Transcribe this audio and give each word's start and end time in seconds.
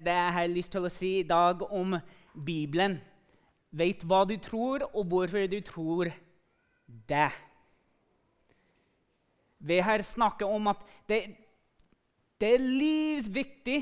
Det 0.00 0.12
jeg 0.12 0.32
har 0.32 0.46
lyst 0.48 0.72
til 0.72 0.86
å 0.86 0.90
si 0.92 1.08
i 1.18 1.26
dag 1.28 1.60
om 1.68 1.98
Bibelen. 2.32 2.96
Vet 3.70 4.00
hva 4.08 4.22
du 4.24 4.38
tror, 4.40 4.86
og 4.96 5.10
hvorfor 5.12 5.44
du 5.46 5.58
tror 5.60 6.08
det. 6.88 7.28
Vi 9.60 9.76
har 9.84 10.02
snakket 10.02 10.48
om 10.48 10.70
at 10.72 10.80
det, 11.08 11.18
det 12.40 12.54
er 12.54 12.64
livsviktig 12.64 13.78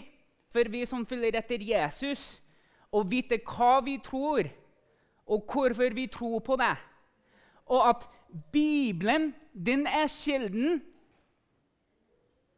for 0.51 0.67
vi 0.73 0.83
som 0.91 1.07
følger 1.07 1.39
etter 1.39 1.63
Jesus, 1.63 2.43
å 2.91 3.05
vite 3.07 3.39
hva 3.47 3.79
vi 3.87 3.99
tror, 4.03 4.51
og 5.29 5.47
hvorfor 5.47 5.95
vi 5.95 6.09
tror 6.11 6.43
på 6.43 6.59
det. 6.59 6.75
Og 7.71 7.91
at 7.93 8.11
Bibelen 8.53 9.31
den 9.55 9.87
er 9.87 10.11
kilden 10.11 10.81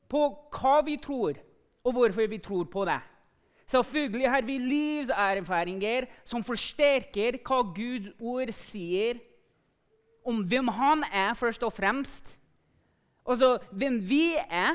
på 0.08 0.26
hva 0.56 0.80
vi 0.86 0.96
tror, 0.96 1.36
og 1.84 1.92
hvorfor 1.92 2.30
vi 2.30 2.40
tror 2.40 2.64
på 2.64 2.88
det. 2.88 3.00
Selvfølgelig 3.70 4.30
har 4.30 4.42
vi 4.42 4.58
livserfaringer 4.58 6.08
som 6.26 6.42
forsterker 6.42 7.38
hva 7.46 7.60
Guds 7.74 8.10
ord 8.18 8.50
sier 8.56 9.20
om 10.26 10.42
hvem 10.42 10.68
han 10.74 11.04
er, 11.06 11.34
først 11.38 11.62
og 11.62 11.72
fremst. 11.72 12.34
Altså 13.26 13.58
hvem 13.70 14.00
vi 14.08 14.34
er, 14.36 14.74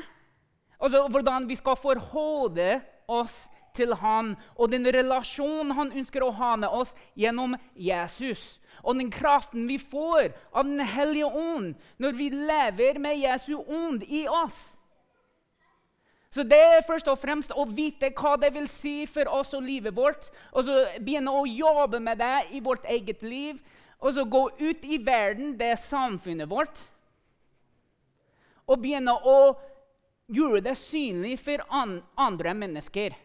altså 0.80 1.04
hvordan 1.12 1.48
vi 1.48 1.58
skal 1.58 1.76
forholde 1.76 2.80
oss 3.08 3.46
til 3.76 3.92
han, 4.00 4.34
og 4.56 4.72
den 4.72 4.88
relasjonen 4.88 5.74
han 5.76 5.92
ønsker 5.92 6.24
å 6.24 6.32
ha 6.38 6.54
med 6.56 6.72
oss 6.72 6.94
gjennom 7.18 7.56
Jesus. 7.76 8.56
Og 8.82 8.96
den 8.96 9.10
kraften 9.12 9.68
vi 9.68 9.76
får 9.80 10.32
av 10.52 10.64
Den 10.64 10.80
hellige 10.80 11.28
ånd 11.28 11.74
når 12.00 12.16
vi 12.16 12.30
lever 12.32 13.00
med 13.00 13.20
Jesu 13.20 13.56
ånd 13.60 14.04
i 14.08 14.26
oss. 14.28 14.75
Så 16.36 16.42
det 16.44 16.58
er 16.60 16.84
først 16.84 17.06
og 17.08 17.16
fremst 17.16 17.54
å 17.56 17.64
vite 17.64 18.10
hva 18.12 18.34
det 18.36 18.50
vil 18.52 18.66
si 18.68 19.06
for 19.08 19.24
oss 19.32 19.54
og 19.56 19.64
livet 19.64 19.94
vårt. 19.96 20.26
Og 20.52 20.66
så 20.68 20.82
begynne 21.00 21.32
å 21.32 21.46
jobbe 21.48 21.96
med 22.04 22.20
det 22.20 22.50
i 22.52 22.60
vårt 22.60 22.84
eget 22.92 23.24
liv. 23.24 23.62
Og 24.04 24.12
så 24.12 24.26
gå 24.28 24.42
ut 24.58 24.84
i 24.84 24.98
verden, 25.00 25.54
det 25.56 25.70
er 25.72 25.80
samfunnet 25.80 26.50
vårt. 26.50 26.82
Og 28.68 28.82
begynne 28.82 29.16
å 29.16 29.38
gjøre 30.28 30.60
det 30.66 30.76
synlig 30.76 31.38
for 31.40 31.64
an 31.72 32.02
andre 32.20 32.52
mennesker. 32.52 33.16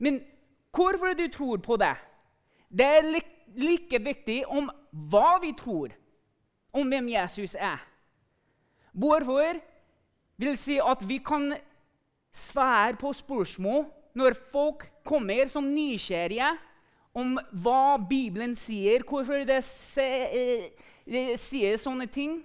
Men 0.00 0.22
hvorfor 0.72 1.12
du 1.18 1.26
tror 1.28 1.60
på 1.60 1.76
det, 1.76 1.92
det 2.72 2.90
er 2.96 3.08
li 3.12 3.24
like 3.60 3.98
viktig 3.98 4.44
om 4.46 4.70
hva 5.10 5.40
vi 5.42 5.50
tror 5.58 5.90
om 6.70 6.86
hvem 6.88 7.08
Jesus 7.10 7.56
er. 7.58 7.80
Hvorfor 8.94 9.58
vil 10.40 10.56
si 10.56 10.78
at 10.80 11.02
vi 11.04 11.18
kan 11.18 11.50
svare 12.32 12.96
på 13.00 13.12
spørsmål 13.16 13.86
når 14.16 14.36
folk 14.52 14.86
kommer 15.06 15.48
som 15.50 15.66
nysgjerrige 15.70 16.50
om 17.16 17.38
hva 17.62 17.98
Bibelen 17.98 18.54
sier, 18.58 19.02
hvorfor 19.06 19.42
eh, 19.42 20.68
det 21.10 21.24
sier 21.42 21.78
sånne 21.80 22.06
ting, 22.10 22.40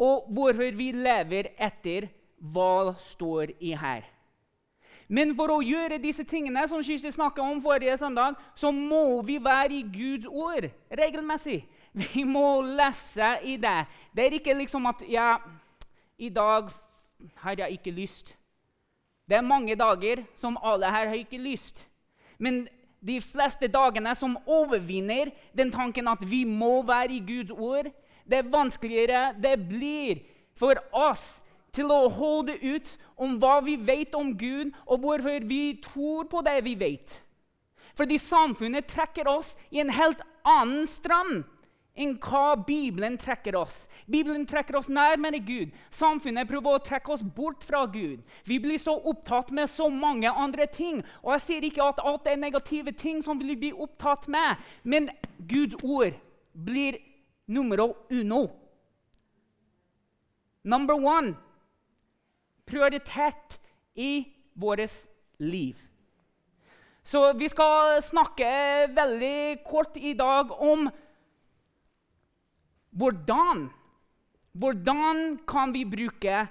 og 0.00 0.30
hvorfor 0.32 0.72
vi 0.74 0.90
lever 0.96 1.52
etter 1.60 2.08
hva 2.40 2.96
står 3.12 3.52
i 3.60 3.74
her. 3.76 4.06
Men 5.10 5.34
for 5.34 5.50
å 5.50 5.62
gjøre 5.62 5.98
disse 6.02 6.22
tingene 6.26 6.62
som 6.70 6.82
Kirsti 6.86 7.10
snakket 7.10 7.42
om 7.42 7.60
forrige 7.62 7.96
søndag, 7.98 8.38
så 8.54 8.70
må 8.70 9.20
vi 9.26 9.40
være 9.42 9.74
i 9.80 9.82
Guds 9.82 10.28
ord 10.30 10.68
regelmessig. 10.86 11.64
Vi 11.92 12.22
må 12.22 12.60
lese 12.62 13.32
i 13.42 13.56
det. 13.58 13.80
Det 14.14 14.26
er 14.26 14.36
ikke 14.38 14.54
liksom 14.54 14.86
at 14.86 15.02
ja, 15.10 15.32
i 16.14 16.30
dag 16.30 16.70
har 17.42 17.58
jeg 17.58 17.80
ikke 17.80 17.96
lyst. 17.96 18.30
Det 19.30 19.38
er 19.38 19.46
mange 19.46 19.76
dager 19.78 20.24
som 20.34 20.58
alle 20.58 20.90
her 20.90 21.06
har 21.12 21.18
ikke 21.20 21.38
lyst. 21.38 21.84
Men 22.38 22.64
de 23.00 23.20
fleste 23.22 23.68
dagene 23.70 24.12
som 24.18 24.34
overvinner 24.46 25.30
den 25.56 25.70
tanken 25.70 26.08
at 26.10 26.24
vi 26.26 26.42
må 26.44 26.80
være 26.82 27.14
i 27.14 27.22
Guds 27.24 27.54
ord, 27.54 27.86
det 28.26 28.48
vanskeligere 28.52 29.30
det 29.38 29.54
blir 29.68 30.20
for 30.58 30.82
oss 30.92 31.40
til 31.72 31.92
å 31.94 32.08
holde 32.10 32.56
ut 32.58 32.90
om 33.14 33.38
hva 33.38 33.60
vi 33.62 33.76
vet 33.78 34.14
om 34.18 34.32
Gud, 34.34 34.74
og 34.90 35.04
hvorfor 35.04 35.46
vi 35.46 35.78
tror 35.84 36.26
på 36.26 36.42
det 36.42 36.58
vi 36.66 36.74
vet. 36.74 37.14
Fordi 37.94 38.18
samfunnet 38.18 38.90
trekker 38.90 39.28
oss 39.30 39.54
i 39.70 39.80
en 39.82 39.92
helt 39.94 40.20
annen 40.42 40.86
strand 40.90 41.44
enn 41.98 42.14
hva 42.22 42.54
Bibelen 42.66 43.16
trekker 43.18 43.56
oss. 43.58 43.88
Bibelen 44.06 44.46
trekker 44.48 44.78
oss 44.78 44.88
nærmere 44.88 45.40
Gud. 45.42 45.74
Samfunnet 45.90 46.48
prøver 46.48 46.78
å 46.78 46.82
trekke 46.84 47.12
oss 47.14 47.22
bort 47.22 47.64
fra 47.66 47.84
Gud. 47.90 48.22
Vi 48.46 48.60
blir 48.62 48.78
så 48.78 48.94
opptatt 48.94 49.50
med 49.52 49.70
så 49.70 49.88
mange 49.90 50.30
andre 50.30 50.66
ting. 50.66 51.02
Og 51.22 51.34
Jeg 51.34 51.46
sier 51.46 51.68
ikke 51.68 51.90
at 51.90 52.02
alt 52.04 52.26
er 52.30 52.40
negative 52.40 52.92
ting 52.92 53.22
som 53.22 53.38
vi 53.40 53.56
blir 53.56 53.78
opptatt 53.80 54.28
med, 54.28 54.56
men 54.82 55.10
Guds 55.50 55.76
ord 55.82 56.16
blir 56.54 56.98
numero 57.46 57.94
uno. 58.10 58.48
Number 60.62 60.94
one 60.94 61.34
prioritet 62.66 63.58
i 63.94 64.28
vårt 64.54 65.08
liv. 65.38 65.76
Så 67.02 67.32
vi 67.32 67.48
skal 67.48 68.02
snakke 68.02 68.50
veldig 68.94 69.64
kort 69.66 69.96
i 69.96 70.12
dag 70.14 70.52
om 70.62 70.90
hvordan, 72.90 73.68
hvordan 74.52 75.38
kan 75.48 75.74
vi 75.74 75.84
bruke 75.84 76.46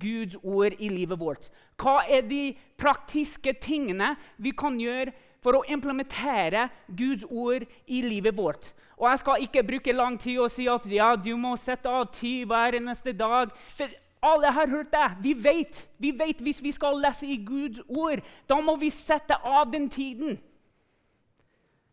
Guds 0.00 0.36
ord 0.42 0.78
i 0.78 0.88
livet 0.88 1.20
vårt? 1.20 1.50
Hva 1.76 2.02
er 2.08 2.24
de 2.26 2.54
praktiske 2.80 3.54
tingene 3.60 4.14
vi 4.36 4.54
kan 4.56 4.78
gjøre 4.80 5.12
for 5.42 5.58
å 5.58 5.64
implementere 5.68 6.68
Guds 6.88 7.26
ord 7.28 7.66
i 7.86 8.02
livet 8.06 8.36
vårt? 8.36 8.72
Og 8.96 9.08
Jeg 9.10 9.18
skal 9.18 9.42
ikke 9.42 9.66
bruke 9.66 9.92
lang 9.92 10.18
tid 10.20 10.38
og 10.38 10.50
si 10.54 10.68
at 10.70 10.86
ja, 10.86 11.16
du 11.16 11.34
må 11.36 11.56
sette 11.58 11.90
av 11.90 12.06
tid 12.14 12.46
hver 12.46 12.78
eneste 12.78 13.12
dag. 13.12 13.50
For 13.74 13.90
alle 14.22 14.52
har 14.54 14.70
hørt 14.70 14.92
det. 14.92 15.08
Vi 15.24 15.32
vet, 15.34 15.88
vi 15.98 16.12
vet 16.14 16.40
hvis 16.40 16.62
vi 16.62 16.70
skal 16.72 17.00
lese 17.02 17.26
i 17.26 17.40
Guds 17.42 17.82
ord, 17.88 18.22
da 18.46 18.60
må 18.62 18.76
vi 18.78 18.90
sette 18.94 19.34
av 19.34 19.72
den 19.72 19.88
tiden. 19.90 20.38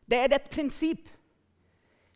Det 0.09 0.17
er 0.17 0.35
et 0.37 0.49
prinsipp. 0.53 1.09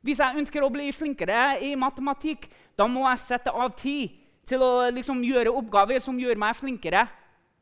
Hvis 0.04 0.20
jeg 0.20 0.40
ønsker 0.42 0.64
å 0.64 0.72
bli 0.72 0.90
flinkere 0.92 1.62
i 1.64 1.74
matematikk, 1.80 2.50
da 2.76 2.90
må 2.92 3.06
jeg 3.08 3.22
sette 3.24 3.52
av 3.52 3.72
tid 3.80 4.18
til 4.48 4.64
å 4.64 4.90
liksom, 4.92 5.22
gjøre 5.24 5.54
oppgaver 5.56 6.04
som 6.04 6.18
gjør 6.20 6.40
meg 6.40 6.58
flinkere 6.60 7.06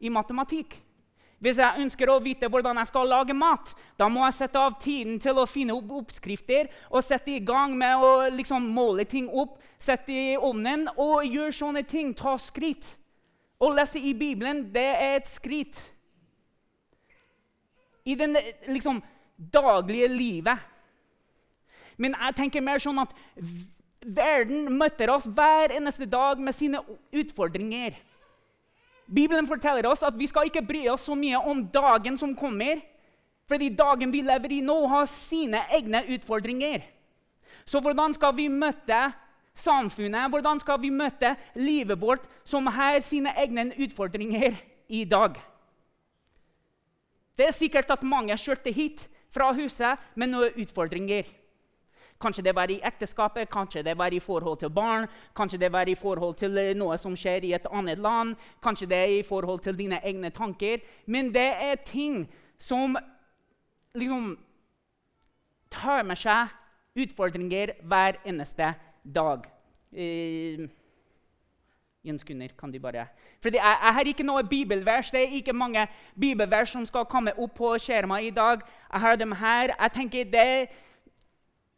i 0.01 0.09
matematikk. 0.09 0.73
Hvis 1.41 1.57
jeg 1.57 1.81
ønsker 1.81 2.09
å 2.09 2.19
vite 2.21 2.49
hvordan 2.53 2.77
jeg 2.77 2.89
skal 2.91 3.07
lage 3.09 3.33
mat, 3.33 3.71
da 3.97 4.05
må 4.09 4.21
jeg 4.27 4.37
sette 4.37 4.61
av 4.61 4.75
tiden 4.81 5.17
til 5.21 5.37
å 5.41 5.47
finne 5.49 5.73
opp 5.73 5.89
oppskrifter 6.01 6.69
og 6.89 7.05
sette 7.05 7.33
i 7.33 7.43
gang 7.45 7.73
med 7.77 7.97
å 7.97 8.11
liksom, 8.33 8.67
måle 8.73 9.07
ting 9.09 9.29
opp, 9.29 9.55
sette 9.81 10.13
i 10.13 10.35
ovnen 10.37 10.87
og 10.97 11.25
gjøre 11.25 11.55
sånne 11.57 11.85
ting. 11.89 12.13
Ta 12.17 12.35
skritt. 12.41 12.95
Å 13.61 13.69
lese 13.73 14.01
i 14.01 14.13
Bibelen, 14.17 14.67
det 14.73 14.85
er 14.97 15.17
et 15.19 15.29
skritt. 15.29 15.81
I 18.05 18.17
det 18.17 18.29
liksom, 18.69 19.01
daglige 19.37 20.09
livet 20.13 20.70
men 22.01 22.17
jeg 22.17 22.37
tenker 22.37 22.63
mer 22.65 22.81
sånn 22.81 23.01
at 23.03 23.13
verden 24.01 24.65
møter 24.79 25.11
oss 25.13 25.27
hver 25.29 25.73
eneste 25.75 26.07
dag 26.09 26.39
med 26.41 26.55
sine 26.57 26.81
utfordringer. 27.13 27.93
Bibelen 29.11 29.47
forteller 29.47 29.85
oss 29.89 30.01
at 30.07 30.15
vi 30.17 30.29
skal 30.29 30.47
ikke 30.49 30.63
bry 30.65 30.85
oss 30.89 31.05
så 31.09 31.17
mye 31.19 31.39
om 31.51 31.65
dagen 31.73 32.17
som 32.17 32.33
kommer, 32.37 32.81
fordi 33.51 33.69
dagen 33.75 34.13
vi 34.13 34.23
lever 34.23 34.55
i 34.55 34.61
nå, 34.63 34.77
har 34.87 35.09
sine 35.11 35.65
egne 35.75 36.05
utfordringer. 36.15 36.85
Så 37.67 37.81
hvordan 37.83 38.15
skal 38.15 38.33
vi 38.37 38.47
møte 38.49 39.01
samfunnet, 39.57 40.31
hvordan 40.31 40.61
skal 40.63 40.79
vi 40.81 40.93
møte 40.95 41.35
livet 41.59 41.99
vårt, 41.99 42.23
som 42.47 42.69
har 42.71 43.01
sine 43.03 43.33
egne 43.37 43.67
utfordringer 43.75 44.55
i 44.87 45.03
dag? 45.03 45.35
Det 47.37 47.49
er 47.49 47.55
sikkert 47.55 47.91
at 47.91 48.07
mange 48.07 48.35
kjørte 48.39 48.71
hit 48.73 49.05
fra 49.31 49.51
huset 49.55 49.99
med 50.15 50.31
noen 50.31 50.57
utfordringer. 50.63 51.27
Kanskje 52.21 52.43
det 52.45 52.55
var 52.55 52.71
i 52.71 52.79
ekteskapet, 52.83 53.49
kanskje 53.49 53.83
det 53.83 53.97
var 53.97 54.13
i 54.13 54.19
forhold 54.19 54.59
til 54.61 54.69
barn, 54.69 55.07
kanskje 55.35 55.59
det 55.59 55.71
var 55.73 55.89
i 55.89 55.95
forhold 55.95 56.35
til 56.37 56.57
eh, 56.57 56.73
noe 56.77 56.97
som 57.01 57.15
skjer 57.17 57.47
i 57.47 57.53
et 57.57 57.67
annet 57.71 57.99
land, 57.99 58.35
kanskje 58.63 58.89
det 58.91 58.97
er 58.97 59.15
i 59.19 59.23
forhold 59.25 59.59
til 59.65 59.77
dine 59.77 59.99
egne 60.05 60.29
tanker. 60.29 60.83
Men 61.05 61.33
det 61.33 61.49
er 61.69 61.81
ting 61.85 62.27
som 62.59 62.97
liksom 63.95 64.35
tar 65.71 66.03
med 66.03 66.19
seg 66.19 66.51
utfordringer 67.01 67.73
hver 67.81 68.19
eneste 68.27 68.73
dag. 69.03 69.47
Eh, 69.91 70.69
Jens 72.01 72.23
Gunner, 72.25 72.49
kan 72.57 72.71
du 72.71 72.79
bare 72.79 73.07
Fordi 73.41 73.57
jeg, 73.57 73.77
jeg, 73.83 73.93
har 73.93 74.07
ikke 74.07 74.23
noe 74.23 74.43
bibelvers. 74.43 75.11
Det 75.11 75.21
er 75.21 75.35
ikke 75.37 75.53
mange 75.53 75.87
bibelvers 76.19 76.69
som 76.69 76.85
skal 76.85 77.05
komme 77.05 77.33
opp 77.37 77.53
på 77.57 77.75
skjermen 77.77 78.23
i 78.23 78.29
dag. 78.29 78.61
Jeg 78.93 79.01
har 79.01 79.15
dem 79.15 79.31
her. 79.31 79.75
Jeg 79.79 79.91
tenker 79.91 80.23
det 80.23 80.69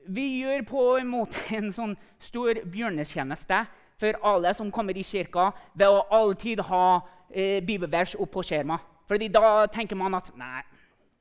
vi 0.08 0.26
gjør 0.42 0.66
på 0.68 0.84
en 1.00 1.10
måte 1.12 1.40
en 1.58 1.72
sånn 1.74 1.96
stor 2.22 2.60
bjørnetjeneste 2.74 3.64
for 4.02 4.20
alle 4.28 4.54
som 4.58 4.72
kommer 4.74 4.98
i 4.98 5.06
kirka, 5.06 5.52
ved 5.78 5.88
å 5.88 6.04
alltid 6.12 6.64
ha 6.68 6.86
eh, 7.30 7.62
bibelvers 7.64 8.16
opp 8.20 8.34
på 8.34 8.44
skjermet. 8.44 8.90
Fordi 9.08 9.30
da 9.32 9.66
tenker 9.72 10.00
man 10.00 10.16
at 10.18 10.32
nei, 10.40 10.64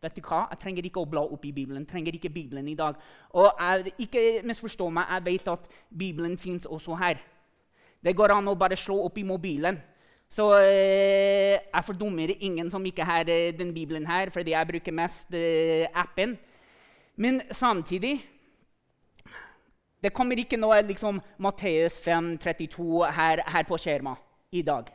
vet 0.02 0.16
du 0.16 0.22
hva? 0.24 0.46
jeg 0.50 0.62
trenger 0.62 0.86
ikke 0.88 1.02
å 1.02 1.08
bla 1.08 1.22
opp 1.22 1.44
i 1.46 1.52
Bibelen. 1.54 1.86
trenger 1.86 2.16
ikke 2.16 2.32
Bibelen 2.32 2.68
i 2.68 2.74
dag. 2.78 2.98
Og 3.38 3.50
jeg, 3.58 3.94
Ikke 4.06 4.42
misforstå 4.46 4.88
meg, 4.90 5.06
jeg 5.10 5.24
vet 5.28 5.48
at 5.52 5.68
Bibelen 5.90 6.38
fins 6.38 6.66
også 6.66 6.96
her. 6.98 7.22
Det 8.02 8.16
går 8.16 8.34
an 8.34 8.50
å 8.50 8.58
bare 8.58 8.76
slå 8.76 8.98
opp 9.06 9.18
i 9.18 9.26
mobilen. 9.26 9.78
Så 10.32 10.46
eh, 10.64 11.60
jeg 11.60 11.84
fordummer 11.84 12.30
ingen 12.40 12.70
som 12.72 12.84
ikke 12.88 13.04
har 13.04 13.28
eh, 13.28 13.52
den 13.52 13.74
Bibelen 13.74 14.06
her, 14.06 14.30
fordi 14.30 14.54
jeg 14.54 14.66
bruker 14.66 14.94
mest 14.96 15.34
eh, 15.36 15.86
appen. 15.94 16.38
Men 17.16 17.42
samtidig 17.50 18.16
Det 20.02 20.10
kommer 20.14 20.40
ikke 20.40 20.58
noe 20.58 20.80
liksom, 20.82 21.20
Matteus 21.38 22.00
5, 22.02 22.34
32 22.42 23.06
her, 23.14 23.42
her 23.46 23.66
på 23.68 23.78
skjermen 23.78 24.18
i 24.50 24.64
dag. 24.66 24.90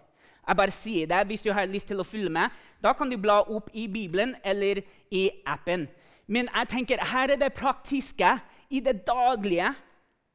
Jeg 0.48 0.60
bare 0.60 0.76
sier 0.76 1.08
det. 1.08 1.22
Hvis 1.28 1.44
du 1.44 1.52
har 1.56 1.68
lyst 1.68 1.88
til 1.88 2.00
å 2.00 2.08
følge 2.08 2.32
med, 2.32 2.52
da 2.84 2.94
kan 2.96 3.10
du 3.12 3.18
bla 3.20 3.40
opp 3.42 3.70
i 3.74 3.88
Bibelen 3.92 4.36
eller 4.44 4.82
i 5.12 5.30
appen. 5.48 5.88
Men 6.28 6.52
jeg 6.52 6.72
tenker, 6.72 7.04
her 7.14 7.32
er 7.32 7.40
det 7.40 7.56
praktiske 7.56 8.38
i 8.70 8.82
det 8.84 9.06
daglige 9.08 9.74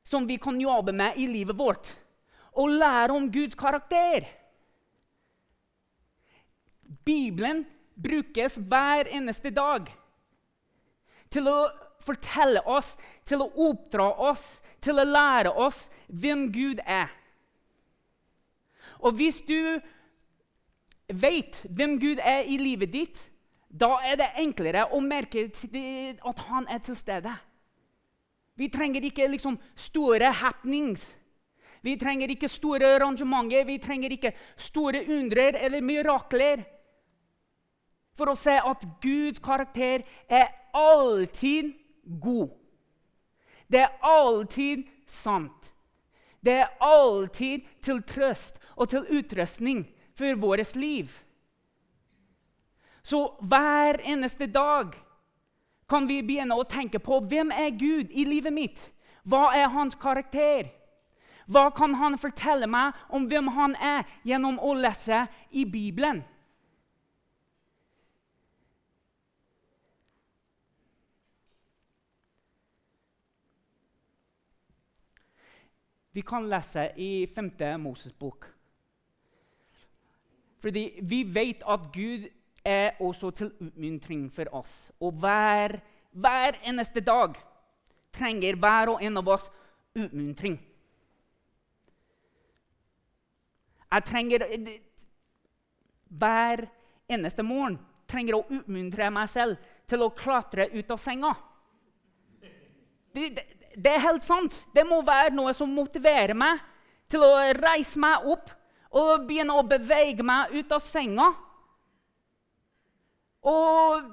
som 0.08 0.24
vi 0.28 0.38
kan 0.40 0.60
jobbe 0.60 0.92
med 0.96 1.20
i 1.20 1.28
livet 1.28 1.56
vårt. 1.58 1.92
Å 2.52 2.64
lære 2.68 3.16
om 3.16 3.28
Guds 3.32 3.56
karakter. 3.56 4.24
Bibelen 7.04 7.64
brukes 7.96 8.56
hver 8.56 9.08
eneste 9.12 9.52
dag 9.52 9.88
til 11.32 11.48
å 11.48 11.58
fortelle 12.02 12.62
oss, 12.68 12.96
til 13.24 13.44
å 13.44 13.50
oppdra 13.68 14.08
oss, 14.30 14.60
til 14.82 14.98
å 14.98 15.06
lære 15.06 15.52
oss 15.54 15.86
hvem 16.08 16.48
Gud 16.54 16.82
er. 16.84 17.10
Og 19.02 19.16
hvis 19.18 19.40
du 19.46 19.80
vet 21.12 21.64
hvem 21.70 21.98
Gud 22.00 22.22
er 22.22 22.46
i 22.46 22.58
livet 22.60 22.92
ditt, 22.92 23.24
da 23.72 23.96
er 24.04 24.18
det 24.20 24.34
enklere 24.42 24.84
å 24.92 25.00
merke 25.00 25.48
at 25.48 26.44
han 26.48 26.68
er 26.68 26.82
til 26.84 26.96
stede. 26.96 27.32
Vi 28.58 28.68
trenger 28.68 29.04
ikke 29.08 29.30
liksom 29.32 29.56
store 29.78 30.28
happenings. 30.42 31.06
Vi 31.82 31.96
trenger 31.98 32.30
ikke 32.30 32.50
store 32.52 32.92
arrangementer, 32.94 33.64
vi 33.66 33.78
trenger 33.82 34.12
ikke 34.14 34.34
store 34.60 35.00
undrer 35.10 35.56
eller 35.58 35.82
mirakler 35.82 36.62
for 38.14 38.30
å 38.30 38.38
se 38.38 38.54
at 38.54 38.84
Guds 39.02 39.40
karakter 39.42 40.04
er 40.30 40.52
alltid 40.76 41.72
god. 42.02 42.50
Det 43.68 43.80
er 43.80 43.98
alltid 44.02 44.84
sant. 45.06 45.72
Det 46.44 46.52
er 46.52 46.72
alltid 46.80 47.68
til 47.82 48.02
trøst 48.02 48.58
og 48.76 48.88
til 48.88 49.06
utrustning 49.18 49.86
for 50.18 50.34
vårt 50.40 50.76
liv. 50.76 51.08
Så 53.02 53.34
hver 53.40 54.00
eneste 54.04 54.46
dag 54.46 54.92
kan 55.88 56.06
vi 56.08 56.22
begynne 56.22 56.56
å 56.56 56.66
tenke 56.68 56.98
på 57.02 57.20
hvem 57.28 57.50
er 57.54 57.74
Gud 57.78 58.10
i 58.10 58.24
livet 58.24 58.54
mitt. 58.54 58.84
Hva 59.22 59.50
er 59.54 59.70
hans 59.70 59.94
karakter? 59.94 60.70
Hva 61.46 61.68
kan 61.74 61.94
han 61.98 62.18
fortelle 62.18 62.66
meg 62.70 62.94
om 63.10 63.26
hvem 63.30 63.50
han 63.54 63.74
er, 63.76 64.06
gjennom 64.24 64.58
å 64.62 64.74
lese 64.78 65.26
i 65.50 65.64
Bibelen? 65.66 66.22
Vi 76.12 76.22
kan 76.22 76.48
lese 76.48 76.90
i 76.96 77.26
5. 77.26 77.50
Moses 77.80 78.12
bok. 78.12 78.46
Fordi 80.60 81.00
vi 81.02 81.22
vet 81.34 81.62
at 81.66 81.88
Gud 81.92 82.28
er 82.64 82.90
også 83.00 83.30
til 83.30 83.52
utmuntring 83.60 84.28
for 84.32 84.46
oss. 84.52 84.92
Og 85.00 85.12
hver, 85.12 85.80
hver 86.12 86.58
eneste 86.68 87.00
dag 87.00 87.34
trenger 88.12 88.56
hver 88.56 88.92
og 88.92 89.02
en 89.02 89.16
av 89.16 89.28
oss 89.28 89.48
utmuntring. 89.96 90.60
Jeg 93.92 94.04
trenger 94.08 94.44
hver 96.08 96.66
eneste 97.08 97.42
morgen 97.44 97.80
trenger 98.08 98.36
å 98.36 98.46
utmuntre 98.52 99.08
meg 99.12 99.30
selv 99.32 99.72
til 99.88 100.04
å 100.04 100.12
klatre 100.16 100.68
ut 100.72 100.90
av 100.92 101.00
senga. 101.00 101.32
Det, 103.12 103.28
det, 103.36 103.44
det, 103.76 103.92
er 103.92 104.04
helt 104.06 104.24
sant. 104.24 104.56
Det 104.74 104.84
må 104.86 105.00
være 105.06 105.34
noe 105.34 105.54
som 105.56 105.70
motiverer 105.72 106.34
meg 106.36 106.60
til 107.10 107.24
å 107.24 107.32
reise 107.58 108.00
meg 108.00 108.26
opp 108.32 108.52
og 108.92 109.24
begynne 109.28 109.56
å 109.56 109.64
bevege 109.64 110.24
meg 110.26 110.52
ut 110.56 110.72
av 110.74 110.82
senga. 110.84 111.30
Og 113.48 114.10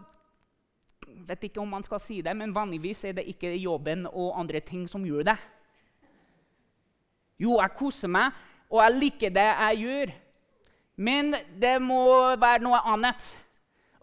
jeg 1.09 1.25
vet 1.29 1.49
ikke 1.49 1.61
om 1.61 1.69
man 1.69 1.85
skal 1.85 2.01
si 2.01 2.21
det, 2.25 2.33
men 2.37 2.55
vanligvis 2.55 3.03
er 3.05 3.17
det 3.19 3.27
ikke 3.29 3.51
jobben 3.59 4.07
og 4.09 4.37
andre 4.39 4.61
ting 4.65 4.87
som 4.89 5.05
gjør 5.05 5.27
det. 5.29 5.37
Jo, 7.39 7.59
jeg 7.61 7.75
koser 7.77 8.11
meg, 8.11 8.35
og 8.69 8.81
jeg 8.83 8.97
liker 8.97 9.35
det 9.35 9.45
jeg 9.47 9.83
gjør. 9.83 10.15
Men 10.99 11.35
det 11.61 11.77
må 11.81 12.01
være 12.35 12.63
noe 12.65 12.81
annet. 12.91 13.29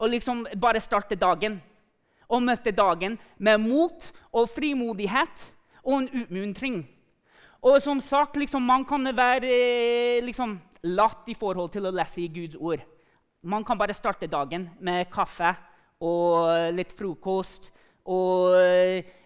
Og 0.00 0.12
liksom 0.12 0.46
bare 0.60 0.80
starte 0.80 1.18
dagen. 1.18 1.58
Og 2.28 2.42
møtte 2.42 2.74
dagen 2.74 3.18
med 3.38 3.60
mot 3.62 4.10
og 4.32 4.48
frimodighet 4.50 5.44
og 5.84 6.00
en 6.00 6.08
utmuntring. 6.22 6.82
Og 7.62 7.80
som 7.82 8.00
sagt, 8.00 8.36
liksom, 8.36 8.62
man 8.62 8.84
kan 8.84 9.06
være 9.16 9.46
eh, 9.50 10.24
liksom, 10.24 10.58
latt 10.82 11.28
i 11.30 11.34
forhold 11.34 11.72
til 11.74 11.86
å 11.86 11.94
lese 11.94 12.22
i 12.22 12.30
Guds 12.30 12.58
ord. 12.58 12.82
Man 13.46 13.64
kan 13.64 13.78
bare 13.78 13.94
starte 13.94 14.28
dagen 14.30 14.68
med 14.82 15.08
kaffe 15.10 15.54
og 16.02 16.74
litt 16.74 16.92
frokost. 16.96 17.70
Og 18.06 18.54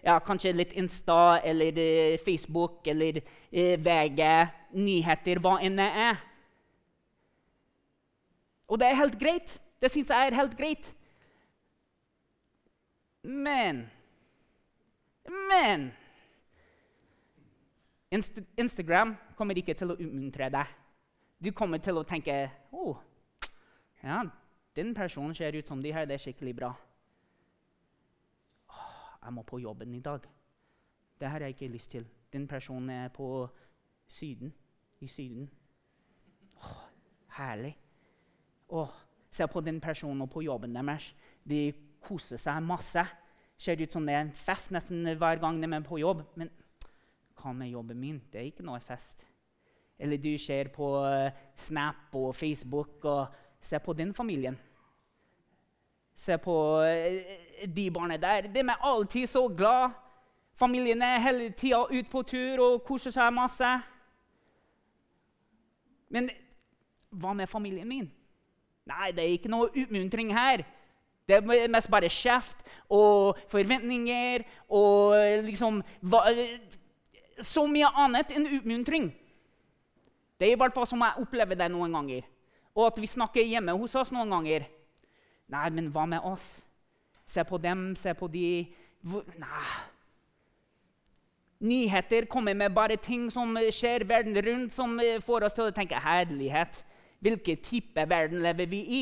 ja, 0.01 0.15
kanskje 0.25 0.55
litt 0.57 0.71
Insta 0.73 1.37
eller 1.45 1.77
eh, 1.77 2.17
Facebook 2.17 2.87
eller 2.89 3.19
eh, 3.21 3.75
VG, 3.77 4.21
nyheter, 4.73 5.41
hva 5.41 5.59
enn 5.61 5.77
det 5.77 5.89
er. 6.07 6.23
Og 8.71 8.81
det 8.81 8.87
er 8.87 8.97
helt 9.03 9.19
greit. 9.21 9.53
Det 9.81 9.91
syns 9.91 10.09
jeg 10.09 10.31
er 10.31 10.37
helt 10.39 10.57
greit. 10.57 10.89
Men 13.23 13.89
Men 15.49 15.91
Inst 18.11 18.39
Instagram 18.57 19.15
kommer 19.37 19.57
ikke 19.57 19.73
til 19.73 19.93
å 19.93 19.95
utmuntre 19.95 20.49
deg. 20.51 20.71
Du 21.39 21.51
kommer 21.55 21.79
til 21.79 21.95
å 21.97 22.03
tenke 22.03 22.33
oh, 22.75 22.97
ja, 24.03 24.17
den 24.75 24.91
personen 24.93 25.35
ser 25.35 25.55
ut 25.55 25.67
som 25.67 25.81
de 25.81 25.93
her. 25.93 26.05
det 26.05 26.17
er 26.17 26.23
skikkelig 26.25 26.55
bra. 26.55 26.73
Oh, 28.67 29.15
jeg 29.23 29.33
må 29.33 29.43
på 29.47 29.61
jobben 29.63 29.95
i 29.95 30.01
dag. 30.03 30.27
Det 31.19 31.29
har 31.29 31.39
jeg 31.39 31.55
ikke 31.55 31.71
lyst 31.71 31.91
til. 31.91 32.07
Den 32.33 32.47
personen 32.47 32.89
er 32.89 33.07
på 33.07 33.47
Syden. 34.07 34.53
I 34.99 35.07
Syden. 35.07 35.49
Oh, 36.57 36.83
herlig. 37.37 37.77
Oh, 38.69 38.91
se 39.31 39.47
på 39.47 39.61
den 39.61 39.79
personen 39.81 40.21
og 40.21 40.29
på 40.29 40.41
jobben 40.41 40.75
deres. 40.75 41.15
De 41.49 41.73
koser 42.01 42.39
seg 42.41 42.63
masse. 42.65 43.03
Ser 43.61 43.81
ut 43.81 43.93
som 43.93 44.05
det 44.05 44.15
er 44.15 44.25
en 44.25 44.33
fest 44.33 44.71
nesten 44.73 45.05
hver 45.05 45.41
gang 45.41 45.61
de 45.61 45.69
er 45.69 45.85
på 45.85 45.99
jobb. 46.01 46.23
Men 46.35 46.49
hva 47.37 47.53
med 47.53 47.71
jobben 47.71 47.99
min? 47.99 48.21
Det 48.31 48.41
er 48.41 48.49
ikke 48.49 48.65
noe 48.65 48.81
fest. 48.83 49.25
Eller 50.01 50.17
du 50.17 50.33
ser 50.41 50.71
på 50.73 50.95
uh, 51.05 51.29
Snap 51.55 52.15
og 52.17 52.35
Facebook 52.35 53.05
og 53.05 53.27
ser 53.61 53.79
på 53.85 53.93
din 53.93 54.13
familien. 54.13 54.57
Se 56.15 56.37
på 56.41 56.55
uh, 56.81 57.65
de 57.75 57.91
barna 57.93 58.17
der. 58.17 58.49
De 58.49 58.59
er 58.59 58.81
alltid 58.81 59.27
så 59.29 59.47
glad. 59.47 59.91
Familien 60.57 61.01
er 61.01 61.21
hele 61.21 61.49
tida 61.57 61.85
ute 61.91 62.09
på 62.09 62.21
tur 62.23 62.61
og 62.61 62.83
koser 62.85 63.13
seg 63.13 63.33
masse. 63.33 63.69
Men 66.09 66.29
hva 67.09 67.33
med 67.33 67.49
familien 67.49 67.87
min? 67.87 68.09
Nei, 68.89 69.11
det 69.15 69.23
er 69.23 69.37
ikke 69.37 69.51
noe 69.51 69.69
utmuntring 69.69 70.33
her. 70.35 70.63
Det 71.31 71.39
er 71.39 71.71
mest 71.71 71.89
bare 71.91 72.11
kjeft 72.11 72.59
og 72.91 73.39
forventninger 73.51 74.43
og 74.67 75.15
liksom 75.47 75.79
hva, 76.03 76.25
så 77.41 77.63
mye 77.69 77.89
annet 78.03 78.33
enn 78.35 78.49
utmuntring. 78.59 79.09
Det 80.37 80.49
er 80.49 80.55
i 80.55 80.59
hvert 80.59 80.75
fall 80.75 80.89
som 80.89 81.01
jeg 81.05 81.23
opplever 81.23 81.57
det 81.57 81.69
noen 81.71 81.93
ganger. 81.95 82.27
Og 82.75 82.87
at 82.87 82.99
vi 82.99 83.09
snakker 83.09 83.45
hjemme 83.45 83.75
hos 83.77 83.95
oss 83.99 84.11
noen 84.13 84.31
ganger. 84.31 84.67
Nei, 85.51 85.67
men 85.75 85.89
hva 85.93 86.05
med 86.09 86.23
oss? 86.25 86.61
Se 87.29 87.43
på 87.47 87.59
dem, 87.61 87.91
se 87.95 88.13
på 88.17 88.29
de 88.31 88.45
Nei. 89.01 89.63
Nyheter 91.61 92.25
kommer 92.29 92.53
med 92.57 92.73
bare 92.73 92.97
ting 92.97 93.27
som 93.33 93.53
skjer 93.73 94.05
verden 94.09 94.37
rundt, 94.45 94.73
som 94.73 94.93
får 95.21 95.45
oss 95.45 95.55
til 95.57 95.69
å 95.69 95.73
tenke 95.73 95.97
herlighet. 96.01 96.83
Hvilken 97.21 97.59
type 97.61 98.05
verden 98.09 98.41
lever 98.41 98.69
vi 98.69 98.81
i? 98.81 99.01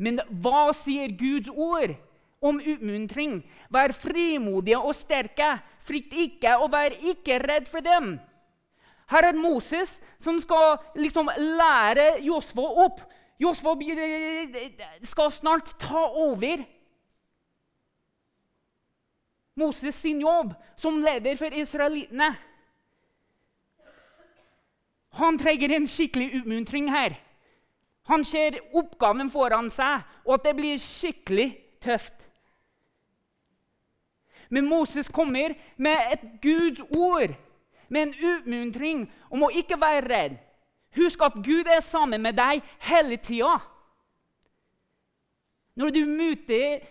Men 0.00 0.22
hva 0.40 0.70
sier 0.76 1.12
Guds 1.12 1.52
ord? 1.52 1.98
om 2.40 2.60
utmuntring. 2.60 3.40
Vær 3.68 3.92
frimodige 3.92 4.78
og 4.80 4.94
sterke. 4.96 5.58
Frykt 5.84 6.14
ikke, 6.16 6.56
og 6.56 6.72
vær 6.72 6.94
ikke 6.96 7.38
redd 7.42 7.68
for 7.68 7.84
dem. 7.84 8.18
Her 9.10 9.26
er 9.30 9.38
Moses 9.38 9.98
som 10.22 10.38
skal 10.40 10.78
liksom 10.96 11.30
lære 11.36 12.20
Josfa 12.24 12.62
opp. 12.84 13.00
Josfa 13.40 13.74
skal 15.02 15.32
snart 15.32 15.72
ta 15.80 16.04
over 16.04 16.62
Moses 19.56 19.94
sin 19.94 20.20
jobb 20.20 20.52
som 20.76 21.00
leder 21.02 21.36
for 21.36 21.52
israelittene. 21.52 22.36
Han 25.18 25.38
trenger 25.38 25.74
en 25.74 25.88
skikkelig 25.90 26.40
utmuntring 26.40 26.90
her. 26.92 27.16
Han 28.10 28.24
ser 28.26 28.58
oppgaven 28.74 29.30
foran 29.30 29.70
seg, 29.70 30.02
og 30.26 30.38
at 30.38 30.48
det 30.48 30.56
blir 30.58 30.80
skikkelig 30.82 31.52
tøft. 31.82 32.16
Men 34.50 34.66
Moses 34.66 35.08
kommer 35.08 35.54
med 35.78 36.14
et 36.16 36.24
Guds 36.42 36.82
ord, 36.90 37.36
med 37.88 38.08
en 38.08 38.14
utmuntring 38.32 39.04
om 39.30 39.46
å 39.46 39.52
ikke 39.54 39.78
være 39.78 40.06
redd. 40.10 40.38
Husk 40.98 41.22
at 41.22 41.38
Gud 41.38 41.70
er 41.70 41.82
sammen 41.86 42.22
med 42.22 42.34
deg 42.38 42.64
hele 42.88 43.18
tida. 43.22 43.60
Når, 45.78 45.94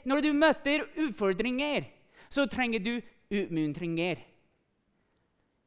når 0.08 0.22
du 0.24 0.32
møter 0.34 0.86
utfordringer, 0.98 1.84
så 2.32 2.48
trenger 2.48 2.80
du 2.80 2.94
utmuntringer. 3.30 4.24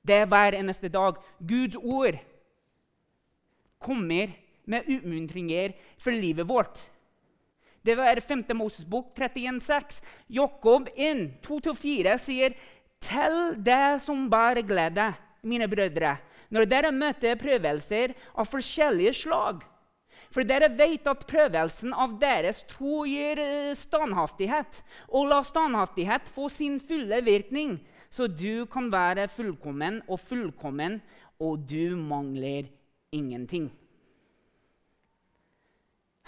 Det 0.02 0.16
er 0.16 0.26
hver 0.26 0.56
eneste 0.58 0.88
dag. 0.88 1.20
Guds 1.38 1.76
ord 1.76 2.16
kommer 3.78 4.32
med 4.64 4.88
utmuntringer 4.88 5.74
for 5.98 6.14
livet 6.14 6.48
vårt. 6.48 6.78
Det 7.82 7.96
var 7.98 8.20
5. 8.20 8.44
Moses 8.54 8.86
bok 8.86 9.10
31,6. 9.18 10.02
Jakob 10.26 10.88
1, 10.96 11.42
2-4 11.42 12.18
sier 12.18 12.54
Tell 13.02 13.56
det 13.58 13.98
som 14.04 14.28
bare 14.30 14.62
glede, 14.62 15.08
mine 15.42 15.66
brødre, 15.66 16.14
når 16.54 16.68
dere 16.70 16.92
møter 16.94 17.34
prøvelser 17.40 18.12
av 18.38 18.46
forskjellige 18.46 19.14
slag. 19.24 19.64
For 20.32 20.46
dere 20.46 20.70
vet 20.72 21.08
at 21.10 21.26
prøvelsen 21.28 21.92
av 21.92 22.14
deres 22.20 22.62
tro 22.70 23.02
gir 23.04 23.40
eh, 23.42 23.74
standhaftighet. 23.76 24.80
Og 25.10 25.28
la 25.28 25.42
standhaftighet 25.44 26.30
få 26.32 26.48
sin 26.52 26.78
fulle 26.80 27.18
virkning, 27.26 27.76
så 28.12 28.30
du 28.30 28.64
kan 28.70 28.88
være 28.92 29.28
fullkommen 29.32 30.00
og 30.06 30.22
fullkommen, 30.22 31.00
og 31.42 31.66
du 31.68 31.98
mangler 31.98 32.70
ingenting. 33.12 33.68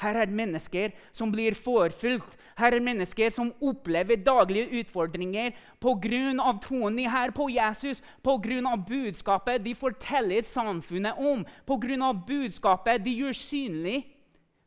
Her 0.03 0.17
er 0.25 0.31
mennesker 0.31 0.91
som 1.15 1.31
blir 1.33 1.55
forfulgt. 1.55 2.35
Her 2.59 2.75
er 2.75 2.83
mennesker 2.83 3.31
som 3.31 3.53
opplever 3.63 4.19
daglige 4.19 4.81
utfordringer 4.81 5.55
pga. 5.83 6.53
troen 6.63 6.97
de 6.97 7.05
har 7.05 7.31
på 7.31 7.49
Jesus, 7.51 8.03
pga. 8.23 8.77
budskapet 8.77 9.65
de 9.65 9.75
forteller 9.75 10.43
samfunnet 10.43 11.15
om, 11.19 11.45
pga. 11.67 12.13
budskapet 12.13 13.05
de 13.05 13.11
gjør 13.11 13.33
synlig 13.33 14.05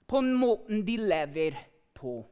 på 0.07 0.21
måten 0.21 0.85
de 0.85 0.97
lever 0.97 1.57
på. 1.93 2.25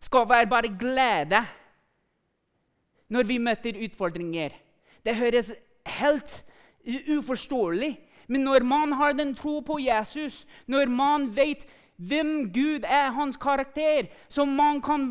Skal 0.00 0.28
være 0.28 0.46
bare 0.46 0.68
glede 0.78 1.44
når 3.08 3.24
vi 3.24 3.38
møter 3.38 3.80
utfordringer. 3.84 4.52
Det 5.04 5.16
høres 5.16 5.52
helt 5.86 6.44
uforståelig 7.16 7.96
men 8.28 8.44
når 8.44 8.64
man 8.68 8.92
har 9.00 9.16
den 9.16 9.34
tro 9.36 9.58
på 9.64 9.78
Jesus, 9.80 10.44
når 10.68 10.90
man 10.92 11.28
vet 11.34 11.64
hvem 11.96 12.52
Gud 12.54 12.84
er, 12.84 13.10
hans 13.16 13.36
karakter, 13.40 14.10
så 14.28 14.44
man 14.46 14.82
kan 14.84 15.08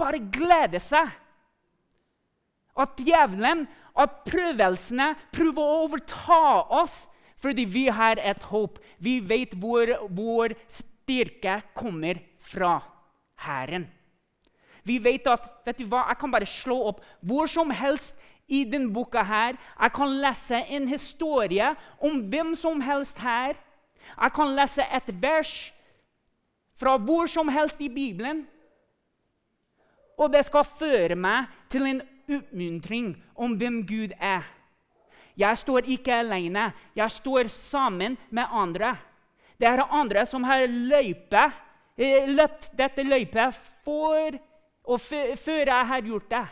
bare 0.00 0.22
glede 0.32 0.80
seg. 0.80 1.10
At 2.80 2.96
djevelen, 3.02 3.66
at 3.98 4.22
prøvelsene 4.24 5.12
prøver 5.34 5.60
å 5.60 5.80
overta 5.84 6.42
oss 6.80 7.04
fordi 7.40 7.64
vi 7.64 7.86
har 7.88 8.20
et 8.20 8.42
håp. 8.50 8.78
Vi 9.00 9.18
vet 9.24 9.56
hvor 9.56 9.90
vår 10.12 10.54
styrke 10.70 11.60
kommer 11.76 12.20
fra 12.36 12.78
Herren. 13.46 13.88
Vi 14.84 14.98
vet 15.02 15.26
at 15.28 15.48
vet 15.66 15.80
du 15.80 15.86
hva, 15.88 16.06
jeg 16.08 16.20
kan 16.20 16.32
bare 16.32 16.48
slå 16.48 16.76
opp 16.92 17.00
hvor 17.26 17.48
som 17.50 17.72
helst 17.74 18.16
i 18.50 18.64
denne 18.66 18.92
boka 18.92 19.22
her. 19.22 19.56
Jeg 19.80 19.92
kan 19.94 20.14
lese 20.22 20.60
en 20.68 20.88
historie 20.90 21.72
om 22.02 22.20
hvem 22.30 22.54
som 22.58 22.80
helst 22.82 23.18
her. 23.22 23.54
Jeg 24.10 24.32
kan 24.34 24.54
lese 24.56 24.82
et 24.82 25.10
vers 25.22 25.54
fra 26.80 26.96
hvor 26.98 27.28
som 27.30 27.48
helst 27.48 27.80
i 27.80 27.88
Bibelen. 27.88 28.46
Og 30.18 30.32
det 30.32 30.44
skal 30.48 30.66
føre 30.66 31.16
meg 31.16 31.48
til 31.72 31.86
en 31.88 32.02
oppmuntring 32.30 33.14
om 33.34 33.54
hvem 33.56 33.82
Gud 33.86 34.12
er. 34.18 34.44
Jeg 35.38 35.56
står 35.56 35.86
ikke 35.88 36.20
alene. 36.20 36.72
Jeg 36.96 37.10
står 37.10 37.48
sammen 37.48 38.18
med 38.30 38.44
andre. 38.50 38.96
Det 39.60 39.68
er 39.68 39.82
andre 39.92 40.26
som 40.26 40.44
har 40.44 40.64
eh, 40.64 42.28
løpt 42.28 42.70
dette 42.76 43.04
løypet 43.04 43.56
for, 43.84 44.36
før 45.36 45.64
jeg 45.66 45.86
har 45.86 46.00
gjort 46.00 46.30
det. 46.30 46.46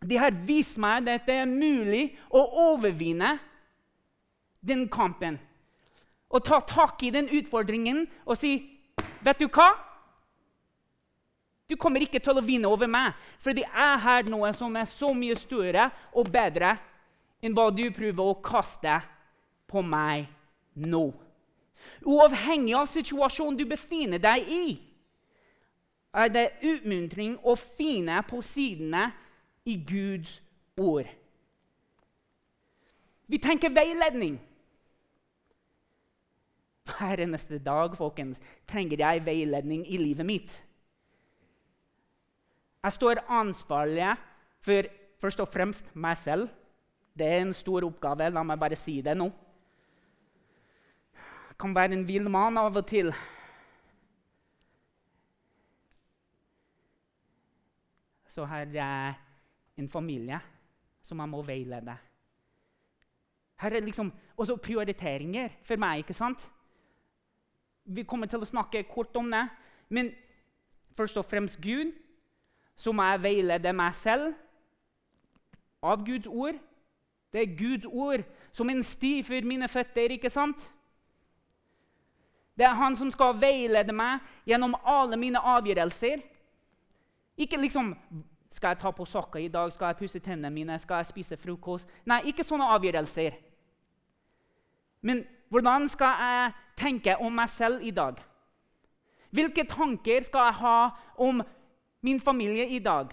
De 0.00 0.16
har 0.16 0.34
vist 0.46 0.78
meg 0.78 1.08
at 1.10 1.26
det 1.26 1.40
er 1.42 1.50
mulig 1.50 2.12
å 2.30 2.42
overvinne 2.70 3.36
den 4.60 4.86
kampen. 4.88 5.38
Og 6.28 6.44
ta 6.44 6.60
tak 6.60 7.02
i 7.02 7.10
den 7.10 7.28
utfordringen 7.28 8.06
og 8.26 8.36
si, 8.36 8.78
'Vet 9.22 9.38
du 9.38 9.48
hva?' 9.48 9.74
Du 11.68 11.76
kommer 11.76 12.00
ikke 12.00 12.18
til 12.18 12.38
å 12.38 12.44
vinne 12.44 12.68
over 12.68 12.86
meg, 12.88 13.12
fordi 13.44 13.60
jeg 13.60 13.98
har 14.00 14.22
noe 14.22 14.52
som 14.56 14.76
er 14.76 14.84
så 14.88 15.12
mye 15.12 15.36
større 15.36 15.90
og 16.16 16.30
bedre 16.32 16.78
enn 17.42 17.52
hva 17.52 17.68
du 17.70 17.90
prøver 17.92 18.24
å 18.24 18.38
kaste 18.40 19.02
på 19.68 19.82
meg 19.84 20.30
nå. 20.74 21.12
Uavhengig 22.08 22.74
av 22.74 22.88
situasjonen 22.88 23.58
du 23.58 23.66
befinner 23.68 24.18
deg 24.18 24.48
i, 24.48 24.78
er 26.14 26.32
det 26.32 26.46
utmuntring 26.64 27.36
å 27.44 27.52
finne 27.54 28.22
på 28.26 28.40
sidene 28.42 29.10
i 29.68 29.76
Guds 29.84 30.38
ord. 30.80 31.08
Vi 33.28 33.38
tenker 33.38 33.72
veiledning. 33.74 34.38
Hver 36.88 37.20
eneste 37.20 37.58
dag 37.60 37.96
folkens, 37.96 38.40
trenger 38.66 39.02
jeg 39.04 39.26
veiledning 39.26 39.84
i 39.84 40.00
livet 40.00 40.26
mitt. 40.26 40.54
Jeg 42.82 42.92
står 42.96 43.20
ansvarlig 43.28 44.14
for 44.64 44.88
først 45.20 45.42
og 45.44 45.52
fremst 45.52 45.92
meg 45.92 46.16
selv. 46.16 46.48
Det 47.18 47.26
er 47.26 47.42
en 47.42 47.52
stor 47.52 47.84
oppgave. 47.84 48.30
La 48.32 48.46
meg 48.46 48.60
bare 48.60 48.78
si 48.78 49.00
det 49.04 49.16
nå. 49.18 49.28
Jeg 51.18 51.58
kan 51.60 51.74
være 51.74 51.98
en 51.98 52.08
vill 52.08 52.30
mann 52.30 52.56
av 52.56 52.76
og 52.78 52.86
til. 52.86 53.12
Så 58.32 58.46
har 58.46 58.70
jeg 58.72 59.27
en 59.78 59.88
familie 59.88 60.40
som 61.02 61.20
jeg 61.20 61.30
må 61.30 61.42
veilede. 61.42 61.96
Her 63.58 63.74
er 63.74 63.80
liksom 63.80 64.12
også 64.36 64.56
prioriteringer 64.56 65.50
for 65.62 65.76
meg. 65.76 65.98
ikke 65.98 66.14
sant? 66.14 66.50
Vi 67.84 68.02
kommer 68.02 68.26
til 68.26 68.42
å 68.42 68.46
snakke 68.46 68.84
kort 68.90 69.16
om 69.16 69.30
det. 69.30 69.48
Men 69.88 70.12
først 70.96 71.16
og 71.16 71.26
fremst 71.26 71.60
Gud. 71.62 71.92
Så 72.78 72.92
må 72.92 73.02
jeg 73.02 73.22
veilede 73.22 73.72
meg 73.74 73.94
selv 73.94 74.34
av 75.82 76.04
Guds 76.06 76.26
ord. 76.26 76.58
Det 77.32 77.42
er 77.42 77.56
Guds 77.58 77.86
ord 77.86 78.22
som 78.52 78.70
en 78.70 78.82
sti 78.82 79.22
for 79.22 79.46
mine 79.46 79.68
føtter. 79.68 80.14
ikke 80.14 80.30
sant? 80.30 80.72
Det 82.58 82.66
er 82.66 82.74
han 82.74 82.96
som 82.96 83.10
skal 83.10 83.36
veilede 83.38 83.92
meg 83.94 84.22
gjennom 84.46 84.74
alle 84.84 85.16
mine 85.16 85.38
avgjørelser. 85.38 86.22
Ikke 87.38 87.60
liksom 87.60 87.92
skal 88.50 88.72
jeg 88.72 88.80
ta 88.80 88.90
på 88.90 89.04
sokker 89.04 89.42
i 89.42 89.50
dag? 89.52 89.72
Skal 89.72 89.92
jeg 89.92 90.00
pusse 90.00 90.20
tennene 90.24 90.50
mine? 90.50 90.78
Skal 90.78 91.02
jeg 91.02 91.10
spise 91.10 91.36
frokost? 91.36 91.88
Nei, 92.08 92.22
ikke 92.30 92.46
sånne 92.46 92.68
avgjørelser. 92.76 93.36
Men 95.04 95.22
hvordan 95.52 95.88
skal 95.92 96.22
jeg 96.24 96.54
tenke 96.80 97.16
om 97.20 97.34
meg 97.34 97.50
selv 97.52 97.84
i 97.84 97.92
dag? 97.94 98.18
Hvilke 99.30 99.66
tanker 99.68 100.24
skal 100.24 100.48
jeg 100.48 100.60
ha 100.62 100.76
om 101.20 101.42
min 102.04 102.20
familie 102.20 102.68
i 102.72 102.78
dag? 102.80 103.12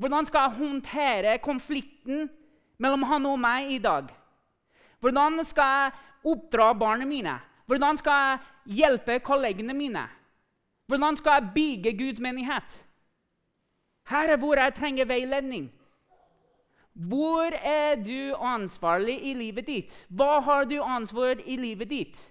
Hvordan 0.00 0.26
skal 0.26 0.48
jeg 0.48 0.58
håndtere 0.58 1.38
konflikten 1.38 2.30
mellom 2.80 3.04
han 3.06 3.26
og 3.26 3.38
meg 3.38 3.70
i 3.76 3.78
dag? 3.78 4.08
Hvordan 5.00 5.44
skal 5.44 5.76
jeg 5.76 5.92
oppdra 6.24 6.72
barna 6.72 7.04
mine? 7.04 7.36
Hvordan 7.66 8.00
skal 8.00 8.12
jeg 8.12 8.78
hjelpe 8.80 9.18
kollegene 9.20 9.74
mine? 9.76 10.08
Hvordan 10.88 11.16
skal 11.16 11.32
jeg 11.38 11.50
bygge 11.54 11.98
Guds 11.98 12.20
menighet? 12.20 12.83
Her 14.04 14.34
er 14.34 14.36
hvor 14.36 14.58
jeg 14.60 14.74
trenger 14.74 15.04
veiledning. 15.04 15.72
Hvor 16.92 17.50
er 17.52 17.94
du 17.94 18.34
ansvarlig 18.38 19.16
i 19.26 19.34
livet 19.34 19.66
ditt? 19.66 20.06
Hva 20.08 20.40
har 20.40 20.64
du 20.64 20.82
ansvar 20.82 21.40
i 21.44 21.56
livet 21.56 21.90
ditt? 21.90 22.30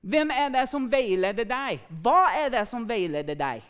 Hvem 0.00 0.30
er 0.30 0.48
det 0.54 0.68
som 0.70 0.86
veileder 0.92 1.44
deg? 1.44 1.82
Hva 2.02 2.30
er 2.38 2.48
det 2.54 2.62
som 2.70 2.86
veileder 2.88 3.34
deg? 3.34 3.64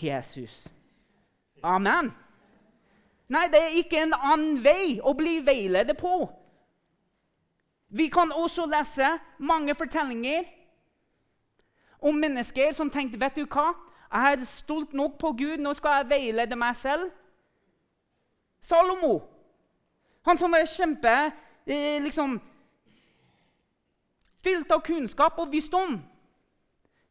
Jesus. 0.00 0.68
Amen. 1.62 2.12
Nei, 3.28 3.46
det 3.50 3.60
er 3.60 3.76
ikke 3.80 4.02
en 4.04 4.14
annen 4.14 4.58
vei 4.64 5.00
å 5.02 5.14
bli 5.16 5.38
veiledet 5.44 5.96
på. 5.98 6.28
Vi 7.94 8.08
kan 8.08 8.32
også 8.32 8.66
lese 8.66 9.16
mange 9.38 9.74
fortellinger 9.74 10.44
om 12.04 12.16
mennesker 12.20 12.72
som 12.76 12.90
tenkte 12.90 13.20
vet 13.20 13.36
du 13.38 13.44
hva? 13.46 13.72
Jeg 14.14 14.32
er 14.32 14.44
stolt 14.46 14.92
nok 14.94 15.18
på 15.18 15.32
Gud, 15.34 15.58
nå 15.58 15.72
skal 15.74 15.96
jeg 15.98 16.10
veilede 16.12 16.56
meg 16.56 16.76
selv. 16.78 17.08
Salomo, 18.62 19.18
han 20.24 20.38
som 20.38 20.54
var 20.54 20.68
kjempe 20.70 21.14
eh, 21.66 21.98
liksom, 22.02 22.38
Fylt 24.44 24.70
av 24.76 24.82
kunnskap 24.84 25.38
og 25.40 25.48
visdom. 25.48 25.96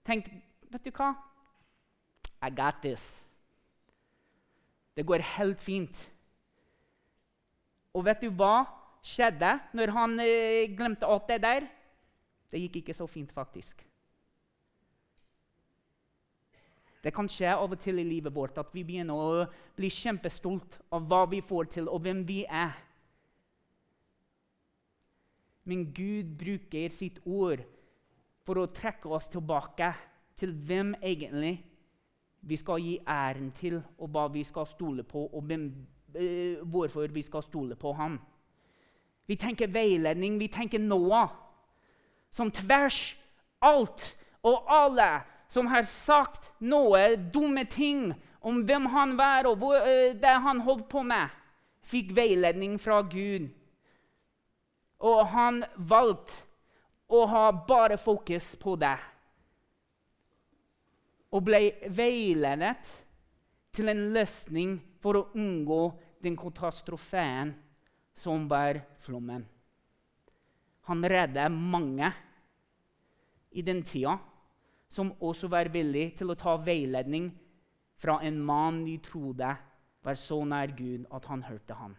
Tenkte 0.06 0.36
vet 0.70 0.86
du 0.86 0.92
hva? 0.94 1.08
I 2.46 2.52
got 2.54 2.82
this. 2.84 3.24
Det 4.94 5.06
går 5.06 5.26
helt 5.36 5.62
fint. 5.62 6.04
Og 7.94 8.06
vet 8.06 8.22
du 8.22 8.30
hva 8.38 8.68
skjedde 9.02 9.56
når 9.74 9.94
han 9.98 10.14
eh, 10.22 10.70
glemte 10.78 11.10
alt 11.10 11.26
det 11.30 11.42
der? 11.42 11.66
Det 12.54 12.62
gikk 12.62 12.84
ikke 12.84 12.94
så 12.94 13.10
fint, 13.10 13.34
faktisk. 13.34 13.82
Det 17.04 17.12
kan 17.12 17.28
skje 17.28 17.52
av 17.52 17.68
og 17.68 17.80
til 17.84 18.00
i 18.00 18.06
livet 18.08 18.32
vårt 18.32 18.58
at 18.62 18.72
vi 18.72 18.86
begynner 18.88 19.20
å 19.20 19.46
bli 19.76 19.90
kjempestolt 19.92 20.80
av 20.96 21.04
hva 21.10 21.26
vi 21.28 21.42
får 21.44 21.68
til, 21.76 21.90
og 21.92 22.00
hvem 22.06 22.24
vi 22.28 22.44
er. 22.48 22.78
Men 25.68 25.90
Gud 25.96 26.32
bruker 26.40 26.92
sitt 26.92 27.20
ord 27.26 27.64
for 28.48 28.60
å 28.60 28.72
trekke 28.72 29.12
oss 29.12 29.28
tilbake 29.32 29.92
til 30.40 30.56
hvem 30.68 30.94
egentlig 31.02 31.58
vi 32.44 32.58
skal 32.60 32.80
gi 32.84 32.98
æren 33.08 33.52
til, 33.56 33.78
og 34.00 34.10
hva 34.12 34.28
vi 34.32 34.44
skal 34.44 34.68
stole 34.68 35.04
på, 35.08 35.28
og 35.28 35.44
hvem, 35.48 35.68
øh, 36.16 36.64
hvorfor 36.64 37.08
vi 37.08 37.22
skal 37.24 37.44
stole 37.44 37.76
på 37.76 37.94
ham. 37.94 38.20
Vi 39.28 39.36
tenker 39.36 39.72
veiledning, 39.72 40.40
vi 40.40 40.48
tenker 40.48 40.80
Noah, 40.80 41.30
som 42.32 42.52
tvers 42.52 43.16
alt 43.62 44.18
og 44.44 44.66
alle 44.68 45.24
som 45.54 45.70
har 45.70 45.86
sagt 45.86 46.50
noe 46.60 47.14
dumme 47.34 47.66
ting 47.70 48.10
om 48.44 48.64
hvem 48.66 48.90
han 48.92 49.14
var, 49.20 49.48
og 49.48 49.60
hvor, 49.62 49.78
uh, 49.78 50.16
det 50.18 50.36
han 50.46 50.64
holdt 50.66 50.88
på 50.92 51.04
med, 51.06 51.30
fikk 51.86 52.14
veiledning 52.18 52.80
fra 52.82 53.02
Gud. 53.06 53.52
Og 55.04 55.26
han 55.34 55.62
valgte 55.78 56.42
å 57.14 57.26
ha 57.30 57.48
bare 57.68 58.00
fokus 58.00 58.54
på 58.58 58.78
det 58.82 58.96
og 61.34 61.42
ble 61.48 61.60
veiledet 61.90 62.90
til 63.74 63.90
en 63.90 64.04
løsning 64.14 64.76
for 65.02 65.18
å 65.18 65.28
unngå 65.34 65.82
den 66.24 66.38
katastrofen 66.38 67.56
som 68.14 68.46
var 68.50 68.84
flommen. 69.02 69.42
Han 70.86 71.02
reddet 71.10 71.50
mange 71.50 72.12
i 73.50 73.64
den 73.66 73.82
tida 73.88 74.20
som 74.94 75.10
også 75.26 75.50
var 75.50 75.72
villig 75.74 76.12
til 76.20 76.30
å 76.30 76.38
ta 76.38 76.54
veiledning 76.62 77.32
fra 77.98 78.20
en 78.22 78.38
mann 78.46 78.84
de 78.86 79.00
trodde 79.02 79.50
var 80.04 80.18
så 80.20 80.44
nær 80.46 80.74
Gud 80.78 81.08
at 81.10 81.26
han 81.32 81.46
hørte 81.48 81.78
ham. 81.80 81.96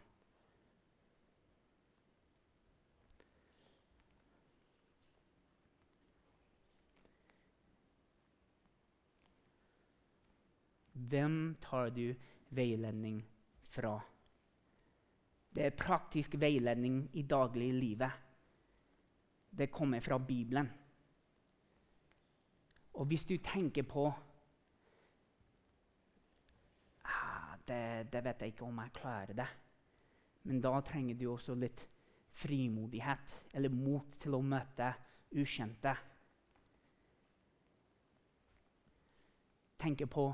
Hvem 10.95 11.57
tar 11.61 11.91
du 11.97 12.15
veiledning 12.55 13.19
fra? 13.75 13.97
Det 15.55 15.67
er 15.67 15.77
praktisk 15.79 16.39
veiledning 16.41 17.03
i 17.19 17.27
dagliglivet. 17.27 18.23
Det 19.51 19.71
kommer 19.71 20.01
fra 20.01 20.19
Bibelen. 20.19 20.71
Og 22.95 23.09
hvis 23.11 23.25
du 23.27 23.37
tenker 23.43 23.83
på 23.83 24.07
ah, 27.03 27.55
det, 27.67 28.07
det, 28.13 28.23
vet 28.25 28.43
jeg 28.43 28.55
ikke 28.55 28.69
om 28.69 28.79
jeg 28.83 28.95
klarer 29.01 29.35
det. 29.35 29.49
Men 30.45 30.61
da 30.63 30.77
trenger 30.85 31.19
du 31.19 31.27
også 31.33 31.57
litt 31.59 31.83
frimodighet, 32.35 33.39
eller 33.55 33.71
mot 33.73 34.15
til 34.21 34.35
å 34.37 34.43
møte 34.43 34.91
ukjente. 35.35 35.95
Tenker 39.85 40.11
på 40.11 40.27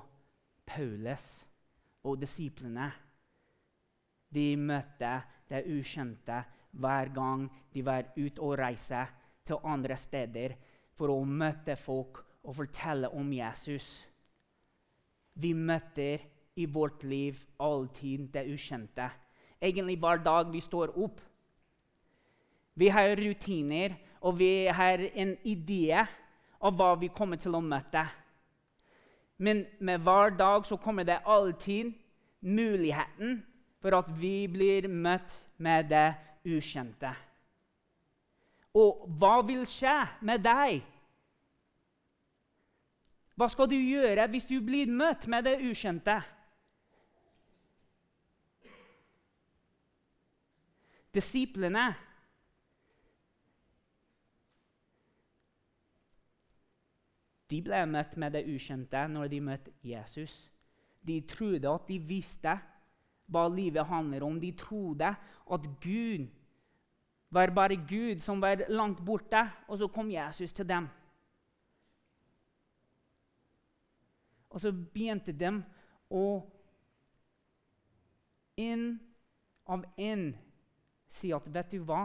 Paulus 0.69 1.27
og 2.07 2.21
disiplene. 2.21 2.91
De 4.31 4.57
møtte 4.57 5.15
det 5.51 5.65
ukjente 5.67 6.43
hver 6.79 7.11
gang 7.15 7.49
de 7.73 7.83
var 7.83 8.13
ute 8.17 8.43
og 8.45 8.59
reiste 8.61 9.01
til 9.47 9.65
andre 9.67 9.97
steder 9.99 10.55
for 10.95 11.11
å 11.11 11.25
møte 11.27 11.75
folk 11.81 12.21
og 12.45 12.57
fortelle 12.57 13.11
om 13.15 13.33
Jesus. 13.33 14.05
Vi 15.35 15.53
møter 15.53 16.23
i 16.57 16.67
vårt 16.67 17.05
liv 17.05 17.39
alltid 17.61 18.29
det 18.35 18.47
ukjente. 18.53 19.11
Egentlig 19.61 19.99
hver 19.99 20.23
dag 20.25 20.53
vi 20.53 20.61
står 20.61 20.95
opp. 20.99 21.21
Vi 22.75 22.89
har 22.89 23.17
rutiner, 23.17 23.95
og 24.21 24.39
vi 24.39 24.67
har 24.67 25.03
en 25.15 25.37
idé 25.45 26.07
av 26.61 26.77
hva 26.77 26.95
vi 27.01 27.09
kommer 27.13 27.41
til 27.41 27.57
å 27.57 27.63
møte. 27.65 28.05
Men 29.41 29.65
med 29.81 30.03
hver 30.05 30.37
dag 30.37 30.67
så 30.69 30.77
kommer 30.77 31.05
det 31.05 31.23
alltid 31.25 31.93
muligheten 32.41 33.41
for 33.81 33.97
at 33.97 34.09
vi 34.21 34.45
blir 34.49 34.89
møtt 34.89 35.33
med 35.57 35.89
det 35.89 36.13
ukjente. 36.45 37.13
Og 38.77 39.07
hva 39.19 39.41
vil 39.43 39.65
skje 39.69 39.97
med 40.21 40.45
deg? 40.45 40.83
Hva 43.41 43.47
skal 43.49 43.71
du 43.73 43.79
gjøre 43.79 44.27
hvis 44.29 44.45
du 44.45 44.59
blir 44.61 44.91
møtt 44.93 45.25
med 45.33 45.47
det 45.49 45.55
ukjente? 45.65 46.19
Disiplene 51.17 51.87
De 57.51 57.63
ble 57.65 57.81
møtt 57.89 58.13
med 58.21 58.37
det 58.37 58.45
ukjente 58.45 59.07
når 59.09 59.33
de 59.33 59.41
møtte 59.43 59.73
Jesus. 59.89 60.37
De 61.01 61.17
trodde 61.25 61.73
at 61.73 61.89
de 61.89 61.97
visste 62.13 62.53
hva 63.25 63.49
livet 63.49 63.89
handler 63.89 64.29
om. 64.29 64.37
De 64.37 64.53
trodde 64.53 65.17
at 65.17 65.73
Gud 65.81 66.29
var 67.33 67.57
bare 67.57 67.81
Gud 67.89 68.21
som 68.21 68.45
var 68.45 68.69
langt 68.69 69.01
borte, 69.01 69.49
og 69.67 69.81
så 69.81 69.89
kom 69.89 70.13
Jesus 70.13 70.53
til 70.53 70.69
dem. 70.69 70.93
Og 74.51 74.63
så 74.63 74.73
begynte 74.73 75.33
de 75.33 75.53
å 76.11 76.25
inn 78.61 78.99
av 79.71 79.85
inn 80.01 80.33
si 81.11 81.31
at 81.35 81.47
vet 81.55 81.71
du 81.73 81.85
hva, 81.87 82.05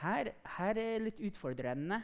her, 0.00 0.32
her 0.56 0.80
er 0.80 1.04
litt 1.04 1.20
utfordrende. 1.24 2.00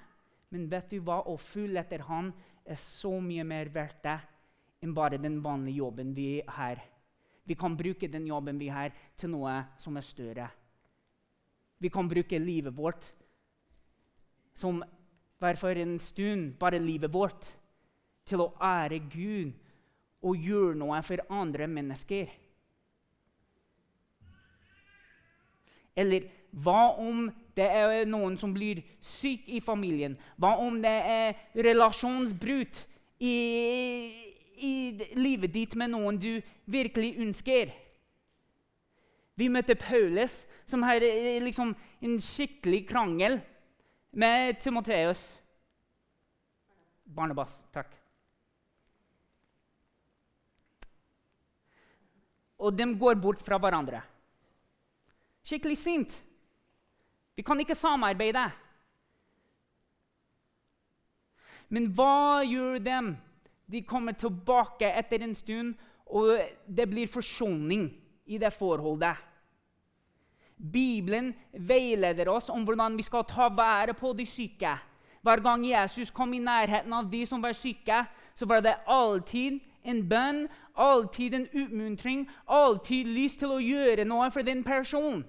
Men 0.52 0.68
vet 0.68 0.92
du 0.92 1.00
hva? 1.04 1.22
Å 1.28 1.36
følge 1.40 1.80
etter 1.80 2.04
Han 2.08 2.30
er 2.68 2.78
så 2.80 3.12
mye 3.20 3.44
mer 3.44 3.72
verdt 3.72 4.02
det 4.04 4.18
enn 4.82 4.94
bare 4.96 5.20
den 5.20 5.38
vanlige 5.44 5.80
jobben 5.80 6.12
vi 6.16 6.42
har. 6.56 6.80
Vi 7.44 7.56
kan 7.58 7.76
bruke 7.78 8.08
den 8.10 8.26
jobben 8.26 8.58
vi 8.58 8.68
har, 8.70 8.92
til 9.16 9.32
noe 9.32 9.54
som 9.78 9.96
er 9.98 10.06
større. 10.06 10.48
Vi 11.82 11.90
kan 11.90 12.08
bruke 12.10 12.38
livet 12.38 12.74
vårt 12.76 13.08
som 14.54 14.82
bare 15.42 15.58
for 15.58 15.78
en 15.78 15.96
stund, 15.98 16.52
bare 16.58 16.78
livet 16.78 17.10
vårt, 17.12 17.48
til 18.28 18.44
å 18.44 18.52
ære 18.62 19.00
Gud 19.12 19.52
og 20.22 20.38
gjøre 20.38 20.78
noe 20.78 21.00
for 21.04 21.22
andre 21.32 21.66
mennesker. 21.70 22.30
Eller 25.98 26.28
hva 26.52 26.92
om 27.00 27.26
det 27.56 27.66
er 27.68 28.06
noen 28.08 28.36
som 28.40 28.52
blir 28.54 28.82
syk 29.04 29.48
i 29.48 29.60
familien? 29.64 30.16
Hva 30.40 30.54
om 30.62 30.78
det 30.82 30.92
er 30.92 31.38
relasjonsbrudd 31.68 32.82
i, 33.20 33.36
i 34.56 34.74
livet 35.18 35.52
ditt 35.54 35.76
med 35.80 35.92
noen 35.92 36.20
du 36.20 36.34
virkelig 36.64 37.14
ønsker? 37.24 37.72
Vi 39.40 39.48
møtte 39.48 39.78
Paulus, 39.80 40.42
som 40.68 40.84
har 40.84 41.02
eh, 41.02 41.40
liksom 41.42 41.72
en 42.04 42.18
skikkelig 42.20 42.84
krangel 42.88 43.40
med 44.12 44.60
Timoteus. 44.60 45.24
Barnebas, 47.08 47.56
takk. 47.72 48.01
Og 52.62 52.74
de 52.78 52.86
går 52.98 53.18
bort 53.18 53.42
fra 53.42 53.58
hverandre. 53.58 54.02
Skikkelig 55.42 55.78
sint. 55.78 56.18
Vi 57.34 57.42
kan 57.42 57.58
ikke 57.60 57.74
samarbeide. 57.74 58.44
Men 61.72 61.88
hva 61.96 62.44
gjør 62.44 62.78
dem? 62.84 63.14
De 63.66 63.80
kommer 63.88 64.14
tilbake 64.18 64.90
etter 65.00 65.24
en 65.24 65.34
stund, 65.34 65.74
og 66.12 66.36
det 66.68 66.86
blir 66.90 67.08
forsoning 67.08 67.88
i 68.28 68.38
det 68.38 68.52
forholdet. 68.52 69.16
Bibelen 70.62 71.32
veileder 71.52 72.28
oss 72.30 72.50
om 72.52 72.66
hvordan 72.66 72.94
vi 72.98 73.06
skal 73.06 73.24
ta 73.26 73.48
vare 73.50 73.96
på 73.98 74.12
de 74.14 74.26
syke. 74.28 74.76
Hver 75.22 75.40
gang 75.42 75.64
Jesus 75.66 76.10
kom 76.10 76.34
i 76.34 76.42
nærheten 76.42 76.92
av 76.92 77.08
de 77.10 77.24
som 77.26 77.42
var 77.42 77.56
syke, 77.56 78.04
så 78.34 78.46
var 78.46 78.60
det 78.62 78.76
alltid 78.86 79.60
en 79.82 80.02
bønn, 80.08 80.44
alltid 80.74 81.34
en 81.34 81.46
utmuntring, 81.52 82.26
alltid 82.46 83.06
lyst 83.06 83.40
til 83.42 83.54
å 83.54 83.62
gjøre 83.62 84.06
noe 84.08 84.30
for 84.32 84.46
den 84.46 84.64
personen. 84.64 85.24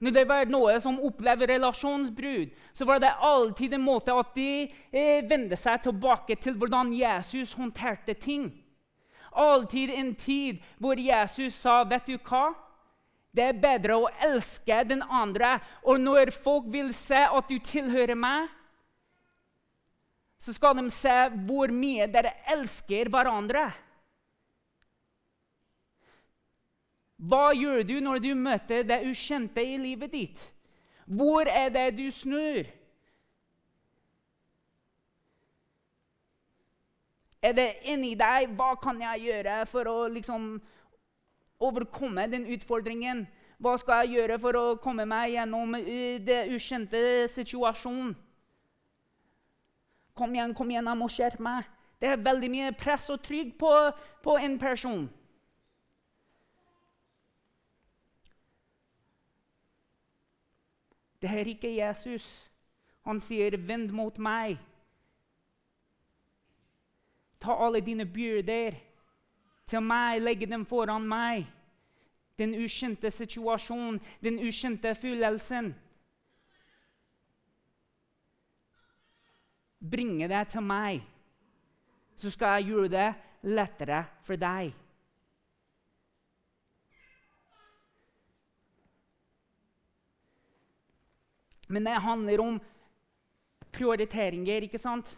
Når 0.00 0.14
det 0.16 0.22
var 0.28 0.48
noe 0.48 0.78
som 0.80 0.96
opplevde 1.04 1.50
relasjonsbrudd, 1.50 2.54
så 2.72 2.86
var 2.88 3.02
det 3.02 3.12
alltid 3.20 3.74
en 3.76 3.84
måte 3.84 4.14
at 4.16 4.32
de 4.32 4.64
eh, 4.64 5.20
vendte 5.28 5.58
seg 5.60 5.82
tilbake 5.84 6.38
til 6.40 6.56
hvordan 6.56 6.94
Jesus 6.96 7.52
håndterte 7.52 8.14
ting. 8.16 8.48
Alltid 9.36 9.92
en 9.92 10.14
tid 10.14 10.64
hvor 10.80 10.96
Jesus 10.96 11.54
sa, 11.54 11.84
'Vet 11.84 12.06
du 12.06 12.16
hva?' 12.16 12.56
Det 13.30 13.44
er 13.44 13.60
bedre 13.62 13.94
å 13.94 14.08
elske 14.26 14.80
den 14.88 15.02
andre. 15.02 15.60
Og 15.86 16.00
når 16.00 16.32
folk 16.34 16.64
vil 16.72 16.90
se 16.94 17.20
at 17.20 17.46
du 17.48 17.58
tilhører 17.62 18.18
meg, 18.18 18.48
så 20.40 20.54
skal 20.56 20.78
de 20.78 20.88
se 20.92 21.16
hvor 21.44 21.72
mye 21.72 22.06
dere 22.08 22.32
elsker 22.54 23.10
hverandre. 23.12 23.66
Hva 27.20 27.50
gjør 27.52 27.82
du 27.84 27.98
når 28.00 28.22
du 28.24 28.30
møter 28.32 28.86
det 28.88 29.02
ukjente 29.04 29.60
i 29.60 29.76
livet 29.76 30.12
ditt? 30.14 30.44
Hvor 31.04 31.44
er 31.44 31.68
det 31.74 31.90
du 31.98 32.06
snur? 32.14 32.64
Er 37.42 37.52
det 37.56 37.68
inni 37.88 38.14
deg? 38.16 38.54
Hva 38.56 38.72
kan 38.80 39.00
jeg 39.00 39.26
gjøre 39.28 39.58
for 39.68 39.88
å 39.92 39.98
liksom 40.08 40.54
overkomme 41.60 42.24
den 42.32 42.48
utfordringen? 42.56 43.26
Hva 43.60 43.76
skal 43.76 44.06
jeg 44.06 44.16
gjøre 44.16 44.40
for 44.40 44.56
å 44.56 44.64
komme 44.80 45.04
meg 45.04 45.34
gjennom 45.34 45.76
uh, 45.76 46.16
det 46.24 46.46
ukjente 46.56 47.28
situasjonen? 47.28 48.16
Kom 50.14 50.34
igjen, 50.34 50.54
kom 50.54 50.70
igjen, 50.70 50.86
jeg 50.86 50.98
må 50.98 51.08
skjerpe 51.08 51.42
meg. 51.42 51.68
Det 52.00 52.08
er 52.08 52.22
veldig 52.24 52.50
mye 52.50 52.72
press 52.80 53.10
og 53.12 53.20
trygg 53.22 53.54
på, 53.60 53.72
på 54.24 54.36
en 54.40 54.58
person. 54.58 55.08
Det 61.20 61.28
er 61.30 61.48
ikke 61.52 61.76
Jesus. 61.76 62.50
Han 63.04 63.20
sier, 63.20 63.56
'Vend 63.56 63.92
mot 63.92 64.18
meg'. 64.18 64.58
Ta 67.40 67.52
alle 67.52 67.80
dine 67.80 68.06
byrder 68.06 68.74
til 69.66 69.80
meg, 69.80 70.22
legge 70.22 70.46
dem 70.46 70.66
foran 70.66 71.08
meg. 71.08 71.46
Den 72.38 72.54
ukjente 72.54 73.10
situasjonen, 73.10 74.00
den 74.22 74.38
ukjente 74.38 74.94
følelsen. 74.94 75.74
Bringe 79.80 80.28
det 80.28 80.42
til 80.52 80.64
meg, 80.64 81.00
så 82.12 82.30
skal 82.30 82.58
jeg 82.58 82.72
gjøre 82.74 82.92
det 82.92 83.08
lettere 83.48 84.04
for 84.26 84.36
deg. 84.36 84.74
Men 91.70 91.86
det 91.86 92.02
handler 92.02 92.42
om 92.42 92.60
prioriteringer, 93.72 94.66
ikke 94.66 94.80
sant? 94.82 95.14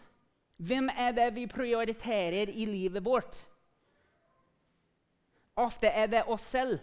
Hvem 0.61 0.89
er 0.93 1.11
det 1.17 1.31
vi 1.35 1.47
prioriterer 1.49 2.51
i 2.53 2.65
livet 2.69 3.03
vårt? 3.03 3.41
Ofte 5.59 5.89
er 5.89 6.07
det 6.07 6.23
oss 6.29 6.45
selv. 6.53 6.79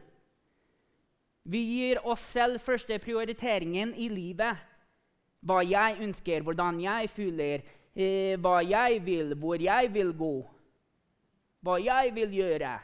Vi 1.43 1.63
gir 1.65 2.03
oss 2.07 2.23
selv 2.35 2.61
første 2.61 2.99
prioriteringen 2.99 3.95
i 3.95 4.11
livet. 4.13 4.59
Hva 5.41 5.63
jeg 5.65 5.97
ønsker, 6.05 6.43
hvordan 6.43 6.81
jeg 6.81 7.11
føler, 7.11 7.63
eh, 7.95 8.37
hva 8.41 8.61
jeg 8.61 9.01
vil, 9.05 9.35
hvor 9.35 9.61
jeg 9.61 9.95
vil 9.95 10.13
gå. 10.13 10.35
Hva 11.61 11.77
jeg 11.81 12.15
vil 12.15 12.33
gjøre. 12.33 12.79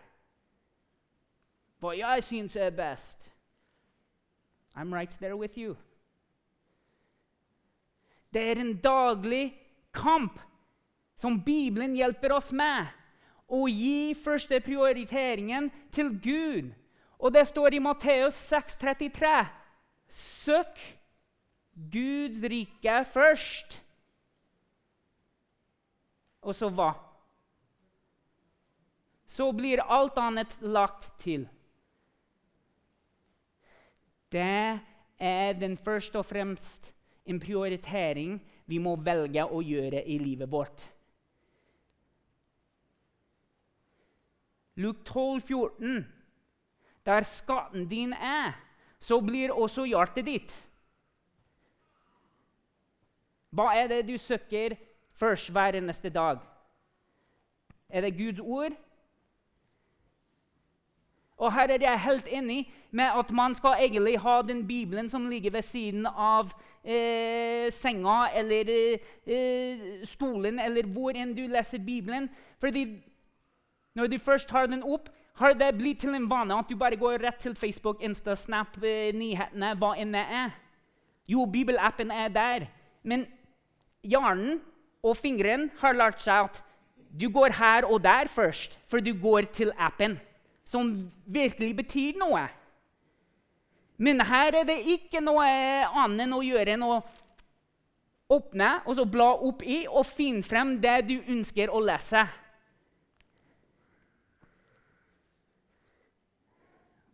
Hva 1.81 1.93
jeg 1.97 2.25
syns 2.25 2.57
er 2.57 2.71
best. 2.71 3.33
I'm 4.77 4.93
right 4.93 5.11
there 5.21 5.37
with 5.37 5.59
you. 5.59 5.77
Det 8.33 8.51
er 8.51 8.61
en 8.61 8.77
daglig 8.77 9.55
kamp 9.93 10.41
som 11.17 11.41
Bibelen 11.45 11.95
hjelper 11.97 12.35
oss 12.37 12.53
med. 12.53 12.91
Å 13.49 13.63
gi 13.71 14.13
første 14.19 14.59
prioriteringen 14.61 15.71
til 15.95 16.11
Gud. 16.21 16.73
Og 17.17 17.33
det 17.33 17.47
står 17.49 17.77
i 17.77 17.81
Matteus 17.81 18.37
6,33.: 18.51 19.47
Søk 20.09 20.96
Guds 21.77 22.41
rike 22.41 23.05
først. 23.13 23.83
Og 26.47 26.55
så 26.57 26.71
hva? 26.73 26.95
Så 29.27 29.51
blir 29.53 29.83
alt 29.83 30.17
annet 30.23 30.57
lagt 30.63 31.11
til. 31.21 31.45
Det 34.33 34.81
er 35.19 35.57
den 35.61 35.77
først 35.77 36.17
og 36.17 36.27
fremst 36.27 36.93
en 37.27 37.41
prioritering 37.41 38.39
vi 38.67 38.79
må 38.83 38.97
velge 38.97 39.45
å 39.45 39.61
gjøre 39.63 40.03
i 40.07 40.19
livet 40.23 40.51
vårt. 40.51 40.87
Luke 44.77 45.05
12, 45.05 45.41
14. 45.41 46.07
Der 47.07 47.23
skatten 47.23 47.87
din 47.89 48.13
er, 48.13 48.57
så 48.99 49.21
blir 49.25 49.55
også 49.55 49.87
hjertet 49.89 50.27
ditt. 50.27 50.57
Hva 53.57 53.73
er 53.73 53.89
det 53.89 54.03
du 54.09 54.19
søker 54.21 54.77
først 55.17 55.51
hver 55.51 55.81
neste 55.81 56.11
dag? 56.13 56.43
Er 57.89 58.01
det 58.05 58.17
Guds 58.19 58.41
ord? 58.41 58.75
Og 61.37 61.53
her 61.53 61.69
er 61.69 61.81
jeg 61.81 62.01
helt 62.01 62.29
enig 62.33 62.73
med 62.91 63.05
at 63.05 63.33
man 63.33 63.55
skal 63.55 63.77
egentlig 63.81 64.19
ha 64.21 64.43
den 64.43 64.67
Bibelen 64.67 65.11
som 65.11 65.29
ligger 65.29 65.51
ved 65.51 65.63
siden 65.63 66.07
av 66.07 66.53
eh, 66.85 67.73
senga 67.73 68.29
eller 68.35 68.71
eh, 69.27 70.05
stolen, 70.05 70.59
eller 70.59 70.87
hvor 70.87 71.13
enn 71.17 71.35
du 71.37 71.45
leser 71.47 71.79
Bibelen. 71.79 72.31
Fordi 72.61 72.87
når 73.95 74.07
du 74.07 74.19
først 74.19 74.51
har 74.51 74.67
den 74.67 74.83
opp, 74.83 75.11
har 75.37 75.53
det 75.53 75.75
blitt 75.77 76.01
til 76.01 76.15
en 76.17 76.31
vane 76.31 76.57
at 76.57 76.69
du 76.69 76.77
bare 76.77 76.97
går 76.97 77.21
rett 77.21 77.41
til 77.41 77.57
Facebook, 77.57 78.03
Insta, 78.03 78.35
Snap, 78.35 78.77
eh, 78.83 79.13
nyhetene, 79.15 79.75
hva 79.77 79.93
enn 80.01 80.17
det 80.17 80.25
er. 80.25 80.57
Jo, 81.29 81.45
bibelappen 81.45 82.11
er 82.11 82.29
der. 82.29 82.67
Men 83.03 83.27
hjernen 84.07 84.61
og 85.07 85.17
fingeren 85.19 85.69
har 85.81 85.97
lært 85.97 86.23
seg 86.23 86.49
at 86.49 86.63
du 87.17 87.29
går 87.33 87.55
her 87.57 87.87
og 87.89 88.03
der 88.05 88.29
først, 88.29 88.79
for 88.89 89.01
du 89.01 89.13
går 89.17 89.49
til 89.57 89.73
appen 89.79 90.19
som 90.67 91.11
virkelig 91.27 91.77
betyr 91.79 92.19
noe. 92.21 92.43
Men 93.97 94.21
her 94.21 94.61
er 94.61 94.67
det 94.69 94.81
ikke 94.93 95.23
noe 95.25 95.47
annet 95.47 96.27
enn 96.27 96.35
å 96.37 96.43
gjøre 96.45 96.75
enn 96.75 96.85
å 96.85 96.97
åpne 98.33 98.73
og 98.85 98.99
så 98.99 99.07
bla 99.09 99.31
opp 99.47 99.63
i 99.63 99.85
og 99.87 100.05
finne 100.09 100.45
frem 100.45 100.75
det 100.83 100.99
du 101.09 101.15
ønsker 101.21 101.73
å 101.73 101.81
lese. 101.81 102.27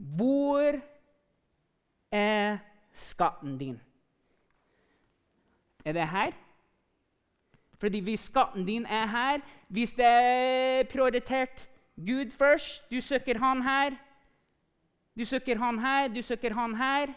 Hvor 0.02 0.80
er 2.10 2.58
skatten 2.98 3.54
din? 3.60 3.76
Er 5.84 5.94
det 5.94 6.08
her? 6.10 6.34
Fordi 7.82 7.98
hvis 8.06 8.28
skatten 8.30 8.62
din 8.66 8.86
er 8.86 9.08
her, 9.10 9.42
hvis 9.68 9.96
det 9.98 10.06
er 10.06 10.84
prioritert 10.86 11.66
Gud 11.96 12.30
først. 12.30 12.82
Du 12.90 13.00
søker 13.00 13.38
han 13.38 13.62
her. 13.62 13.96
Du 15.18 15.24
søker 15.24 15.58
han 15.58 15.78
her, 15.78 16.08
du 16.08 16.22
søker 16.22 16.54
han 16.54 16.74
her. 16.74 17.12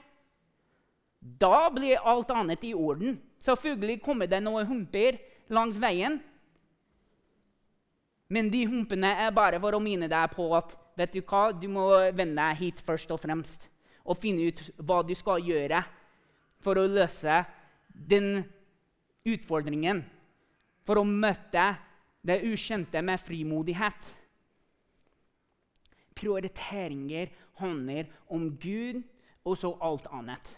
Da 1.42 1.70
blir 1.74 2.02
alt 2.04 2.32
annet 2.32 2.64
i 2.64 2.74
orden. 2.74 3.22
Selvfølgelig 3.40 4.02
kommer 4.02 4.26
det 4.26 4.42
noen 4.44 4.68
humper 4.68 5.20
langs 5.50 5.80
veien. 5.82 6.20
Men 8.30 8.50
de 8.50 8.66
humpene 8.68 9.14
er 9.26 9.32
bare 9.32 9.62
for 9.62 9.78
å 9.78 9.84
minne 9.84 10.10
deg 10.12 10.34
på 10.34 10.50
at 10.58 10.74
vet 10.98 11.14
du 11.14 11.22
hva, 11.22 11.52
du 11.54 11.68
må 11.70 11.88
vende 12.18 12.42
deg 12.42 12.60
hit 12.60 12.82
først 12.82 13.12
og 13.14 13.22
fremst. 13.22 13.70
Og 14.06 14.18
finne 14.18 14.50
ut 14.50 14.62
hva 14.82 15.02
du 15.06 15.14
skal 15.16 15.46
gjøre 15.46 15.84
for 16.62 16.78
å 16.82 16.90
løse 16.90 17.44
den 17.94 18.44
utfordringen. 19.26 20.04
For 20.86 21.02
å 21.02 21.08
møte 21.08 21.66
det 22.26 22.44
ukjente 22.46 23.02
med 23.06 23.22
frimodighet 23.22 24.14
prioriteringer 26.16 27.28
handler 27.60 28.06
om 28.28 28.50
Gud 28.58 29.04
og 29.46 29.58
så 29.58 29.76
alt 29.84 30.08
annet. 30.12 30.56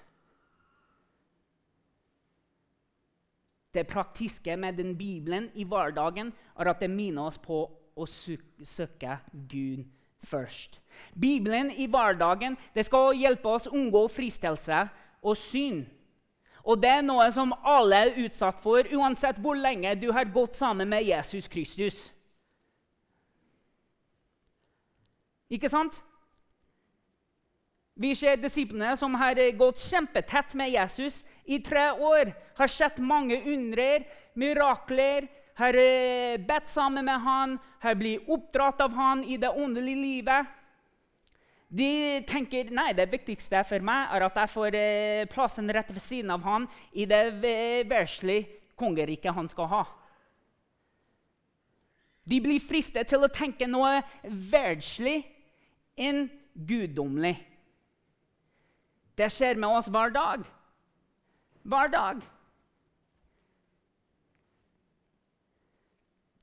Det 3.73 3.85
praktiske 3.87 4.55
med 4.57 4.77
den 4.77 4.95
Bibelen 4.97 5.49
i 5.53 5.65
hverdagen 5.67 6.31
er 6.57 6.71
at 6.71 6.79
det 6.81 6.89
minner 6.89 7.29
oss 7.29 7.37
på 7.37 7.59
å 7.97 8.05
søke 8.07 9.19
Gud 9.49 9.83
først. 10.25 10.79
Bibelen 11.13 11.69
i 11.71 11.85
hverdagen 11.89 12.57
det 12.73 12.87
skal 12.87 13.17
hjelpe 13.17 13.49
oss 13.49 13.67
å 13.67 13.75
unngå 13.77 14.07
fristelse 14.09 14.87
og 15.21 15.37
syn. 15.37 15.83
Og 16.67 16.81
det 16.83 16.89
er 16.97 17.05
noe 17.05 17.29
som 17.31 17.53
alle 17.63 18.01
er 18.03 18.17
utsatt 18.25 18.59
for, 18.63 18.87
uansett 18.91 19.39
hvor 19.39 19.55
lenge 19.55 19.93
du 20.01 20.09
har 20.11 20.27
gått 20.27 20.57
sammen 20.59 20.89
med 20.91 21.05
Jesus 21.07 21.47
Kristus. 21.47 22.01
Ikke 25.47 25.71
sant? 25.71 26.01
Vi 27.97 28.11
ser 28.19 28.37
disiplene 28.37 28.91
som 28.99 29.15
har 29.17 29.39
gått 29.57 29.79
kjempetett 29.81 30.51
med 30.59 30.69
Jesus 30.75 31.23
i 31.45 31.61
tre 31.63 31.87
år. 31.95 32.33
Har 32.59 32.69
sett 32.69 32.99
mange 32.99 33.39
undrer, 33.47 34.03
mirakler, 34.37 35.31
har 35.57 35.73
eh, 35.73 36.37
bedt 36.37 36.69
sammen 36.69 37.07
med 37.07 37.23
han, 37.23 37.57
har 37.79 37.95
blitt 37.97 38.27
oppdratt 38.29 38.83
av 38.85 38.93
han 38.93 39.23
i 39.23 39.39
det 39.41 39.49
åndelige 39.49 40.03
livet. 40.03 40.56
De 41.67 42.23
tenker 42.27 42.69
nei, 42.71 42.93
det 42.95 43.09
viktigste 43.11 43.59
for 43.67 43.83
meg 43.83 44.13
er 44.15 44.23
at 44.29 44.37
jeg 44.39 44.51
får 44.53 44.75
eh, 44.79 45.25
plassen 45.27 45.67
rett 45.75 45.89
ved 45.91 46.03
siden 46.03 46.31
av 46.31 46.45
han 46.47 46.67
i 46.95 47.03
det 47.09 47.23
verslige 47.89 48.61
kongeriket 48.79 49.35
han 49.35 49.49
skal 49.51 49.67
ha. 49.73 49.83
De 52.27 52.39
blir 52.43 52.63
fristet 52.63 53.07
til 53.11 53.23
å 53.23 53.31
tenke 53.31 53.67
noe 53.67 53.99
verdslig 54.23 55.21
enn 55.99 56.25
guddommelig. 56.55 57.35
Det 59.17 59.27
skjer 59.33 59.59
med 59.59 59.79
oss 59.79 59.87
hver 59.91 60.11
dag. 60.13 60.43
Hver 61.67 61.91
dag. 61.91 62.19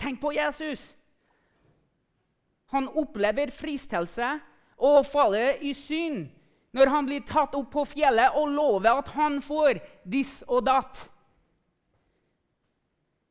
Tenk 0.04 0.20
på 0.20 0.34
Jesus. 0.37 0.90
Han 2.74 2.90
opplever 2.92 3.52
fristelse 3.54 4.34
og 4.78 5.04
faller 5.06 5.60
i 5.62 5.72
synd 5.76 6.28
når 6.74 6.90
han 6.90 7.06
blir 7.06 7.22
tatt 7.26 7.54
opp 7.54 7.70
på 7.70 7.84
fjellet 7.87 8.34
og 8.34 8.50
lover 8.50 8.98
at 8.98 9.12
han 9.14 9.38
får 9.42 9.78
diss 10.02 10.40
og 10.48 10.64
datt. 10.66 11.04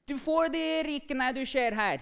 Du 0.08 0.16
får 0.20 0.52
de 0.54 0.64
rikene 0.88 1.32
du 1.36 1.44
ser 1.48 1.76
her. 1.76 2.02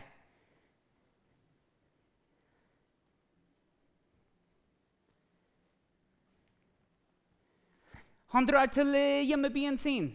Han 8.32 8.48
drar 8.48 8.70
til 8.72 8.94
eh, 8.96 9.26
hjemmebyen 9.28 9.78
sin. 9.78 10.12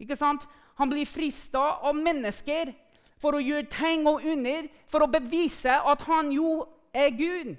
Ikke 0.00 0.16
sant? 0.16 0.46
Han 0.80 0.90
blir 0.90 1.06
frista 1.06 1.60
av 1.84 1.98
mennesker 1.98 2.72
for 3.20 3.36
å 3.36 3.42
gjøre 3.42 3.68
tegn 3.72 4.08
og 4.08 4.24
under, 4.24 4.66
for 4.90 5.04
å 5.04 5.10
bevise 5.12 5.74
at 5.76 6.06
han 6.08 6.32
jo 6.32 6.64
er 6.94 7.12
Gud. 7.14 7.54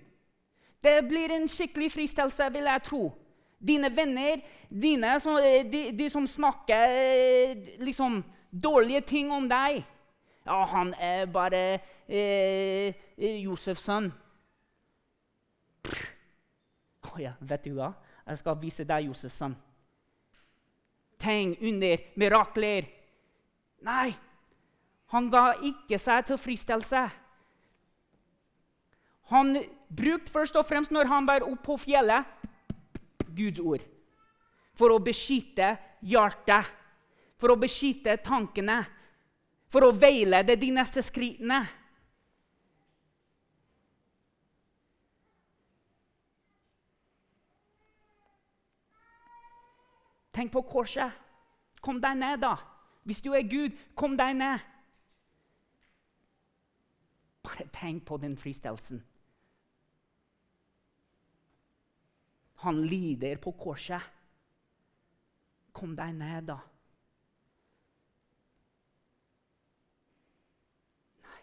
Det 0.86 1.00
blir 1.10 1.34
en 1.34 1.48
skikkelig 1.50 1.90
fristelse, 1.92 2.50
vil 2.54 2.70
jeg 2.70 2.84
tro. 2.86 3.02
Dine 3.66 3.90
venner, 3.90 4.44
dine 4.70 5.16
eh, 5.18 5.66
de, 5.72 5.82
de, 5.98 6.10
som 6.10 6.28
snakker 6.28 6.86
eh, 6.94 7.66
liksom, 7.82 8.22
dårlige 8.52 9.02
ting 9.02 9.32
om 9.34 9.48
deg 9.50 9.82
Ja, 10.46 10.60
han 10.70 10.94
er 11.02 11.26
bare 11.26 11.80
eh, 12.06 12.94
Josefs 13.18 13.88
sønn. 13.88 14.12
Å 17.02 17.14
oh, 17.16 17.22
ja, 17.22 17.34
vet 17.40 17.66
du 17.66 17.74
hva? 17.80 17.96
Jeg 18.28 18.44
skal 18.44 18.60
vise 18.62 18.86
deg 18.86 19.08
Josefs 19.10 19.42
sønn 19.42 19.56
tegn, 21.26 21.56
under, 21.62 21.98
mirakler. 22.16 22.88
Nei, 23.86 24.14
han 25.14 25.30
ga 25.34 25.46
ikke 25.66 26.00
seg 26.02 26.26
til 26.30 26.40
fristelse. 26.42 27.06
Han 29.32 29.56
brukte 29.90 30.32
først 30.32 30.56
og 30.56 30.66
fremst 30.66 30.92
når 30.92 31.10
han 31.12 31.28
var 31.28 31.46
oppe 31.46 31.64
på 31.66 31.78
fjellet, 31.86 32.26
Guds 33.36 33.60
ord. 33.60 33.84
For 34.76 34.92
å 34.92 35.00
beskytte 35.04 35.76
hjertet, 36.04 36.68
for 37.40 37.52
å 37.52 37.60
beskytte 37.60 38.18
tankene, 38.24 38.82
for 39.72 39.88
å 39.88 39.96
veilede 39.96 40.56
de 40.60 40.70
neste 40.76 41.04
skrittene. 41.04 41.64
Tenk 50.36 50.52
på 50.52 50.64
korset. 50.68 51.16
Kom 51.80 52.02
deg 52.04 52.18
ned, 52.20 52.42
da. 52.44 52.58
Hvis 53.08 53.22
du 53.24 53.32
er 53.38 53.46
Gud, 53.48 53.76
kom 53.96 54.18
deg 54.20 54.36
ned. 54.36 54.64
Bare 57.46 57.68
tenk 57.72 58.04
på 58.08 58.18
den 58.20 58.36
fristelsen. 58.38 59.04
Han 62.64 62.82
lider 62.88 63.38
på 63.42 63.52
korset. 63.60 64.02
Kom 65.76 65.96
deg 65.98 66.14
ned, 66.16 66.48
da. 66.48 66.60
Nei. 71.26 71.42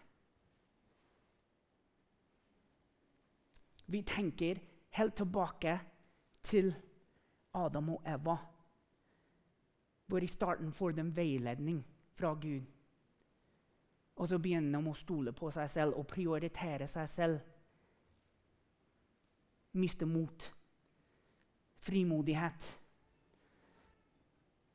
Vi 3.85 4.01
tenker 4.09 4.63
helt 4.97 5.15
tilbake 5.21 5.77
til 6.43 6.73
Adam 7.53 7.93
og 7.93 8.09
Eva 8.09 8.39
hvor 10.13 10.19
i 10.23 10.27
starten 10.27 10.71
får 10.71 10.91
de 10.91 11.15
veiledning 11.15 11.85
fra 12.13 12.33
Gud. 12.33 12.61
Og 14.15 14.27
så 14.27 14.37
begynner 14.37 14.77
de 14.79 14.89
å 14.91 14.93
stole 14.93 15.31
på 15.33 15.49
seg 15.49 15.69
selv 15.69 15.97
og 15.97 16.05
prioritere 16.07 16.85
seg 16.87 17.07
selv. 17.09 17.39
Miste 19.73 20.05
mot. 20.05 20.51
Frimodighet. 21.83 22.69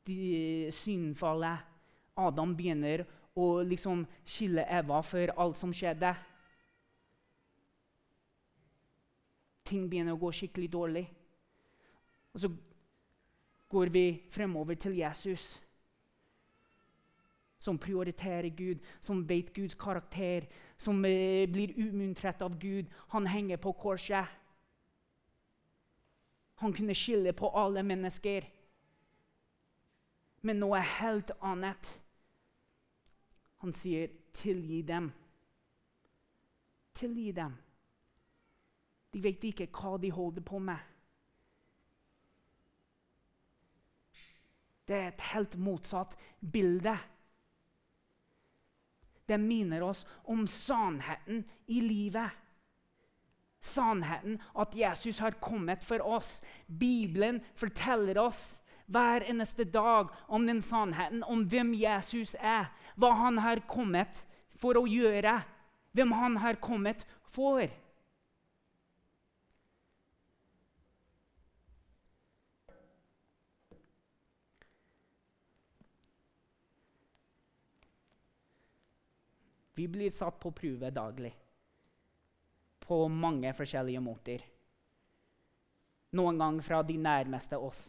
De 0.05 0.69
synfallet. 0.73 1.65
Adam 2.19 2.55
begynner 2.55 3.05
å 3.39 3.61
liksom 3.63 4.03
skille 4.27 4.65
Eva 4.67 4.99
for 5.05 5.31
alt 5.39 5.59
som 5.59 5.71
skjedde. 5.73 6.11
Ting 9.69 9.85
begynner 9.89 10.17
å 10.17 10.21
gå 10.21 10.31
skikkelig 10.33 10.69
dårlig. 10.73 11.05
Og 12.33 12.43
så 12.43 12.51
går 13.69 13.93
vi 13.93 14.05
fremover 14.33 14.75
til 14.75 14.97
Jesus. 14.97 15.59
Som 17.59 17.77
prioriterer 17.77 18.49
Gud, 18.55 18.79
som 18.99 19.23
vet 19.27 19.53
Guds 19.53 19.75
karakter, 19.75 20.47
som 20.77 21.05
eh, 21.05 21.45
blir 21.51 21.75
umuntret 21.77 22.41
av 22.41 22.55
Gud. 22.59 22.87
Han 23.13 23.27
henger 23.27 23.57
på 23.57 23.71
korset. 23.71 24.25
Han 26.59 26.73
kunne 26.73 26.95
skille 26.95 27.33
på 27.33 27.49
alle 27.55 27.83
mennesker. 27.83 28.45
Men 30.41 30.59
noe 30.59 30.79
helt 30.99 31.31
annet. 31.39 31.91
Han 33.63 33.73
sier, 33.73 34.09
'Tilgi 34.33 34.81
dem'. 34.81 35.11
Tilgi 36.93 37.31
dem. 37.31 37.55
De 39.13 39.23
vet 39.23 39.43
ikke 39.43 39.67
hva 39.71 39.97
de 39.97 40.11
holder 40.11 40.41
på 40.41 40.59
med. 40.59 40.77
Det 44.87 44.95
er 44.95 45.07
et 45.07 45.21
helt 45.31 45.55
motsatt 45.57 46.17
bilde. 46.51 46.97
Det 49.27 49.37
minner 49.39 49.83
oss 49.85 50.05
om 50.23 50.47
sannheten 50.47 51.43
i 51.67 51.81
livet. 51.81 52.29
Sannheten 53.61 54.39
at 54.55 54.75
Jesus 54.75 55.19
har 55.19 55.35
kommet 55.41 55.83
for 55.83 56.01
oss. 56.05 56.39
Bibelen 56.67 57.41
forteller 57.55 58.17
oss 58.21 58.59
hver 58.89 59.25
eneste 59.29 59.63
dag 59.63 60.09
om 60.27 60.47
den 60.47 60.61
sannheten, 60.61 61.23
om 61.23 61.43
hvem 61.45 61.73
Jesus 61.77 62.35
er, 62.39 62.71
hva 62.95 63.11
han 63.19 63.37
har 63.37 63.61
kommet 63.69 64.23
for 64.57 64.79
å 64.79 64.87
gjøre, 64.89 65.35
hvem 65.93 66.15
han 66.17 66.39
har 66.41 66.57
kommet 66.63 67.05
for. 67.29 67.67
Vi 79.79 79.85
blir 79.87 80.11
satt 80.11 80.41
på 80.43 80.51
prøve 80.51 80.89
daglig. 80.91 81.31
På 82.89 83.03
mange 83.07 83.53
forskjellige 83.53 84.01
måter. 84.01 84.43
Noen 86.17 86.39
ganger 86.41 86.65
fra 86.65 86.81
de 86.81 86.95
nærmeste 86.97 87.57
oss. 87.61 87.83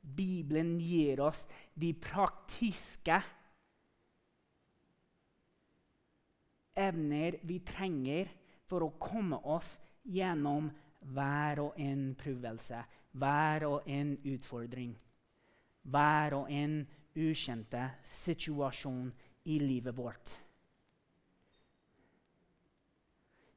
Bibelen 0.00 0.78
gir 0.82 1.20
oss 1.22 1.44
de 1.78 1.92
praktiske 1.94 3.20
evner 6.80 7.38
vi 7.46 7.60
trenger 7.66 8.32
for 8.66 8.86
å 8.86 8.94
komme 8.98 9.38
oss 9.54 9.76
gjennom 10.02 10.70
hver 11.14 11.62
og 11.64 11.78
en 11.80 12.10
prøvelse, 12.18 12.82
hver 13.12 13.66
og 13.68 13.88
en 13.90 14.14
utfordring, 14.32 14.94
hver 15.82 16.36
og 16.40 16.50
en 16.52 16.80
ukjente 17.14 17.88
situasjon 18.06 19.10
i 19.50 19.58
livet 19.62 19.96
vårt. 19.96 20.38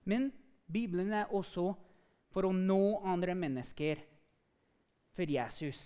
Men 0.05 0.31
Bibelen 0.71 1.13
er 1.13 1.31
også 1.31 1.73
for 2.33 2.47
å 2.47 2.53
nå 2.55 3.01
andre 3.05 3.35
mennesker 3.37 4.01
for 5.13 5.29
Jesus. 5.29 5.83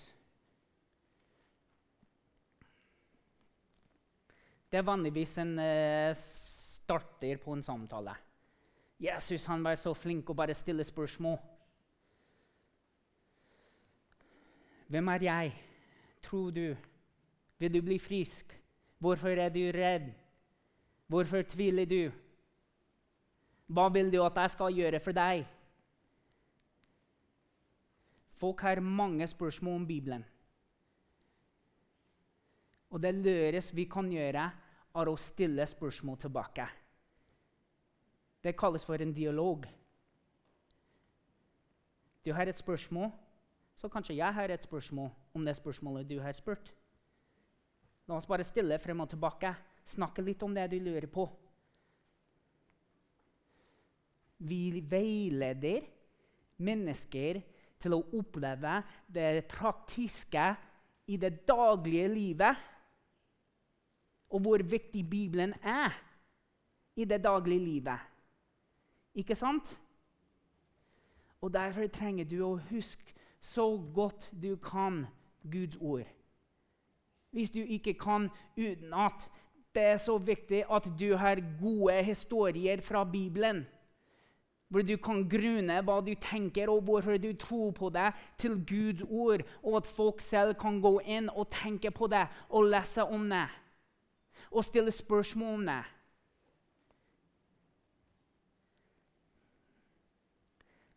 Det 4.71 4.79
er 4.79 4.87
vanligvis 4.87 5.37
en 5.43 5.53
uh, 5.59 6.15
starter 6.15 7.39
på 7.43 7.55
en 7.55 7.63
samtale. 7.63 8.15
Jesus 8.99 9.45
han 9.47 9.63
var 9.63 9.77
så 9.79 9.93
flink 9.93 10.29
å 10.29 10.35
bare 10.35 10.55
stille 10.57 10.83
spørsmål. 10.87 11.37
Hvem 14.87 15.11
er 15.13 15.25
jeg? 15.27 15.55
Tror 16.23 16.51
du? 16.51 16.75
Vil 17.59 17.73
du 17.73 17.81
bli 17.83 17.99
frisk? 17.99 18.55
Hvorfor 18.99 19.29
er 19.29 19.49
du 19.53 19.61
redd? 19.71 20.09
Hvorfor 21.07 21.43
tviler 21.43 21.85
du? 21.85 22.11
Hva 23.67 23.89
vil 23.91 24.11
du 24.11 24.21
at 24.23 24.37
jeg 24.39 24.53
skal 24.55 24.75
gjøre 24.75 24.99
for 25.03 25.15
deg? 25.15 25.43
Folk 28.37 28.61
har 28.61 28.79
mange 28.79 29.27
spørsmål 29.27 29.81
om 29.81 29.87
Bibelen. 29.87 30.23
Og 32.89 33.01
det 33.03 33.15
løres 33.15 33.73
vi 33.75 33.87
kan 33.91 34.07
gjøre, 34.11 34.45
er 34.97 35.09
å 35.09 35.17
stille 35.19 35.65
spørsmål 35.67 36.17
tilbake. 36.21 36.67
Det 38.43 38.55
kalles 38.57 38.85
for 38.85 39.01
en 39.01 39.13
dialog. 39.13 39.65
Du 42.23 42.31
har 42.33 42.47
et 42.47 42.57
spørsmål, 42.57 43.11
så 43.75 43.89
kanskje 43.89 44.15
jeg 44.17 44.33
har 44.33 44.49
et 44.49 44.63
spørsmål 44.63 45.09
om 45.35 45.45
det 45.45 45.55
spørsmålet 45.57 46.07
du 46.09 46.19
har 46.21 46.33
spurt. 46.37 46.71
La 48.07 48.15
oss 48.15 48.29
bare 48.29 48.45
stille 48.47 48.79
frem 48.79 49.03
og 49.03 49.09
tilbake, 49.11 49.51
snakke 49.85 50.23
litt 50.23 50.43
om 50.43 50.55
det 50.55 50.69
du 50.71 50.79
lurer 50.79 51.09
på. 51.11 51.27
Vi 54.37 54.83
veileder 54.89 55.85
mennesker 56.57 57.41
til 57.81 57.93
å 57.93 58.03
oppleve 58.17 58.81
det 59.13 59.45
praktiske 59.49 60.49
i 61.07 61.17
det 61.17 61.47
daglige 61.47 62.07
livet, 62.11 62.55
og 64.29 64.43
hvor 64.43 64.63
viktig 64.63 65.05
Bibelen 65.09 65.53
er 65.63 65.95
i 66.95 67.05
det 67.05 67.21
daglige 67.23 67.63
livet. 67.63 67.99
Ikke 69.15 69.35
sant? 69.35 69.79
Og 71.41 71.53
Derfor 71.53 71.87
trenger 71.87 72.25
du 72.25 72.41
å 72.43 72.57
huske 72.69 73.13
så 73.41 73.69
godt 73.95 74.31
du 74.41 74.55
kan 74.59 75.05
Guds 75.51 75.77
ord. 75.79 76.05
Hvis 77.31 77.53
du 77.53 77.61
ikke 77.61 77.93
kan 77.93 78.29
utenat, 78.57 79.31
det 79.75 79.83
er 79.83 79.97
så 79.97 80.17
viktig 80.17 80.63
at 80.71 80.89
du 80.99 81.15
har 81.15 81.39
gode 81.61 82.03
historier 82.03 82.81
fra 82.81 83.03
Bibelen 83.05 83.65
hvor 84.67 84.83
du 84.83 84.97
kan 84.99 85.21
grunne 85.29 85.77
hva 85.85 85.99
du 86.03 86.11
tenker 86.19 86.69
og 86.71 86.83
hvorfor 86.87 87.19
du 87.21 87.29
tror 87.39 87.71
på 87.75 87.89
det, 87.95 88.09
til 88.37 88.57
Guds 88.67 89.05
ord, 89.07 89.45
og 89.63 89.77
at 89.79 89.87
folk 89.87 90.21
selv 90.21 90.57
kan 90.59 90.81
gå 90.83 90.97
inn 91.05 91.29
og 91.31 91.47
tenke 91.53 91.91
på 91.91 92.09
det 92.11 92.25
og 92.49 92.67
lese 92.71 93.05
om 93.07 93.29
det 93.31 93.47
og 94.51 94.63
stille 94.63 94.91
spørsmål 94.91 95.53
om 95.53 95.65
det. 95.67 95.83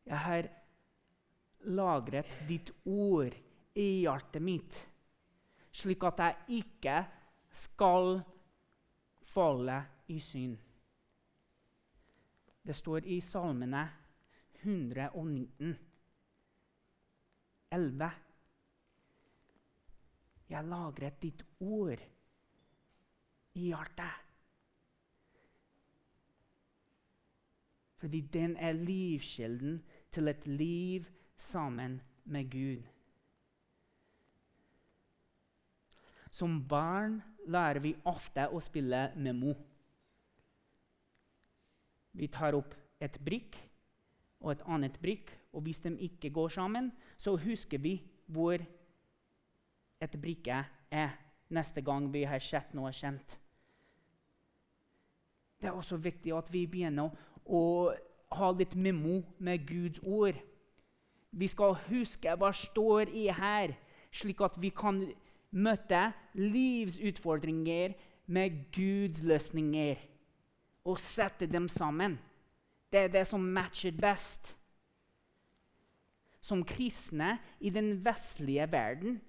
Jeg 0.06 0.18
har 0.18 0.48
lagret 1.70 2.38
ditt 2.48 2.72
ord 2.84 3.34
i 3.78 3.86
hjertet 4.02 4.42
mitt, 4.42 4.80
slik 5.70 6.02
at 6.08 6.22
jeg 6.24 6.62
ikke 6.62 6.96
skal 7.54 8.18
falle 9.30 9.76
i 10.10 10.18
synd. 10.18 10.58
Det 12.70 12.76
står 12.76 13.04
i 13.04 13.16
Salmene 13.20 13.80
119, 14.62 15.78
11. 17.72 18.10
Jeg 20.52 20.68
lagret 20.70 21.16
ditt 21.18 21.42
ord 21.66 22.04
i 23.58 23.64
hjertet. 23.72 24.28
Fordi 27.98 28.20
den 28.38 28.54
er 28.56 28.78
livskilden 28.78 29.82
til 30.14 30.30
et 30.30 30.46
liv 30.46 31.08
sammen 31.38 31.98
med 32.24 32.50
Gud. 32.50 32.86
Som 36.30 36.62
barn 36.68 37.18
lærer 37.50 37.82
vi 37.82 37.96
ofte 38.04 38.46
å 38.46 38.62
spille 38.62 39.08
memo. 39.16 39.56
Vi 42.20 42.28
tar 42.28 42.52
opp 42.52 42.74
et 43.00 43.16
brikk 43.24 43.56
og 44.44 44.52
et 44.52 44.64
annet 44.68 44.98
brikk, 45.00 45.32
og 45.56 45.64
hvis 45.64 45.80
de 45.80 45.94
ikke 46.04 46.30
går 46.30 46.48
sammen, 46.52 46.90
så 47.16 47.32
husker 47.36 47.80
vi 47.80 47.94
hvor 48.26 48.60
et 50.00 50.16
brikke 50.20 50.58
er 50.90 51.16
neste 51.48 51.80
gang 51.80 52.10
vi 52.12 52.26
har 52.28 52.42
sett 52.44 52.74
noe 52.76 52.92
kjent. 52.92 53.38
Det 55.60 55.68
er 55.68 55.76
også 55.76 55.96
viktig 56.00 56.32
at 56.36 56.52
vi 56.52 56.66
begynner 56.68 57.16
å 57.44 57.62
ha 58.36 58.52
litt 58.56 58.76
memo 58.76 59.20
med 59.38 59.66
Guds 59.68 60.00
ord. 60.04 60.36
Vi 61.32 61.48
skal 61.48 61.76
huske 61.88 62.36
hva 62.36 62.52
står 62.52 63.12
i 63.16 63.26
her, 63.32 63.74
slik 64.12 64.40
at 64.44 64.60
vi 64.60 64.70
kan 64.76 65.02
møte 65.50 66.04
livsutfordringer 66.36 67.96
med 68.30 68.64
Guds 68.72 69.24
løsninger 69.26 70.09
og 70.84 71.00
sette 71.02 71.48
dem 71.50 71.68
sammen. 71.68 72.16
Det 72.90 73.04
er 73.06 73.12
det 73.12 73.26
som 73.28 73.44
matcher 73.54 73.94
best. 73.94 74.54
Som 76.40 76.64
kristne 76.64 77.36
i 77.60 77.70
den 77.70 77.98
vestlige 78.04 78.66
verden 78.72 79.20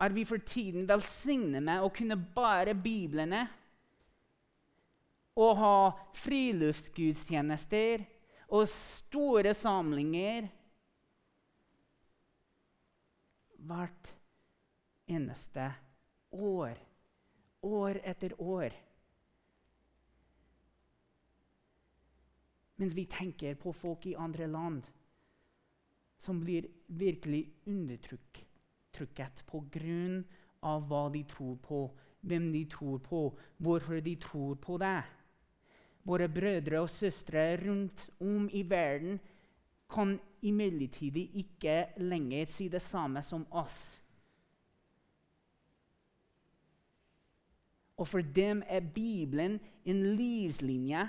er 0.00 0.12
vi 0.12 0.24
for 0.28 0.40
tiden 0.44 0.86
velsignet 0.88 1.64
med 1.64 1.82
å 1.84 1.90
kunne 1.92 2.16
bare 2.16 2.76
Biblene 2.76 3.46
og 5.40 5.56
ha 5.56 5.76
friluftsgudstjenester 6.20 8.04
og 8.50 8.66
store 8.68 9.52
samlinger 9.56 10.48
hvert 13.70 14.12
eneste 15.10 15.70
år. 16.32 16.76
År 17.62 18.00
etter 18.08 18.34
år. 18.40 18.74
Mens 22.80 22.96
vi 22.96 23.04
tenker 23.04 23.58
på 23.60 23.74
folk 23.76 24.06
i 24.08 24.16
andre 24.16 24.46
land 24.48 24.86
som 26.20 26.40
blir 26.40 26.68
virkelig 26.86 27.42
undertrykket 27.68 28.46
pga. 29.46 30.24
hva 30.60 31.02
de 31.12 31.22
tror 31.24 31.56
på, 31.56 31.80
hvem 32.20 32.52
de 32.52 32.64
tror 32.64 32.98
på, 32.98 33.20
hvorfor 33.56 34.00
de 34.00 34.16
tror 34.16 34.54
på 34.54 34.78
det. 34.78 35.02
Våre 36.04 36.28
brødre 36.28 36.80
og 36.80 36.90
søstre 36.90 37.56
rundt 37.56 38.10
om 38.20 38.48
i 38.52 38.62
verden 38.62 39.20
kan 39.90 40.18
imidlertid 40.42 41.16
ikke 41.16 41.92
lenger 41.96 42.46
si 42.46 42.68
det 42.68 42.82
samme 42.82 43.22
som 43.22 43.46
oss. 43.50 44.00
Og 47.96 48.08
for 48.08 48.20
dem 48.20 48.62
er 48.66 48.80
Bibelen 48.80 49.58
en 49.84 50.04
livslinje 50.16 51.08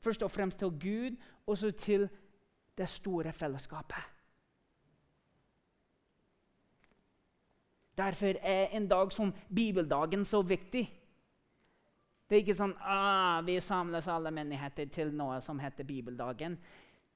Først 0.00 0.22
og 0.22 0.30
fremst 0.30 0.58
til 0.58 0.70
Gud, 0.80 1.16
og 1.46 1.58
så 1.58 1.70
til 1.70 2.08
det 2.78 2.88
store 2.88 3.32
fellesskapet. 3.32 4.02
Derfor 7.98 8.34
er 8.40 8.66
en 8.72 8.88
dag 8.88 9.12
som 9.12 9.34
bibeldagen 9.54 10.24
så 10.24 10.42
viktig. 10.42 10.86
Det 12.30 12.36
er 12.36 12.44
ikke 12.44 12.54
sånn 12.54 12.76
ah, 12.80 13.42
vi 13.44 13.58
samles 13.60 14.08
alle 14.08 14.30
menigheter 14.30 14.88
til 14.94 15.10
noe 15.12 15.40
som 15.44 15.58
heter 15.60 15.84
bibeldagen. 15.84 16.54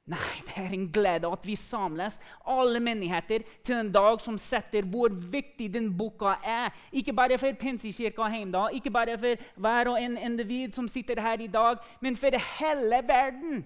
Nei, 0.05 0.41
det 0.45 0.57
er 0.61 0.73
en 0.77 0.89
glede 0.93 1.29
at 1.33 1.47
vi 1.49 1.55
samles, 1.57 2.19
alle 2.45 2.81
menigheter, 2.85 3.41
til 3.65 3.79
en 3.79 3.93
dag 3.93 4.19
som 4.21 4.37
setter 4.37 4.85
hvor 4.93 5.09
viktig 5.09 5.71
den 5.73 5.87
boka 5.97 6.35
er. 6.45 6.75
Ikke 6.93 7.15
bare 7.17 7.39
for 7.41 7.57
Pinsekirka 7.57 8.27
Heimdal, 8.29 8.77
ikke 8.77 8.93
bare 8.93 9.17
for 9.19 9.47
hver 9.57 9.89
og 9.95 10.03
en 10.03 10.19
individ 10.21 10.77
som 10.77 10.91
sitter 10.93 11.23
her 11.25 11.41
i 11.41 11.49
dag, 11.49 11.81
men 12.05 12.19
for 12.21 12.37
hele 12.59 13.01
verden. 13.09 13.65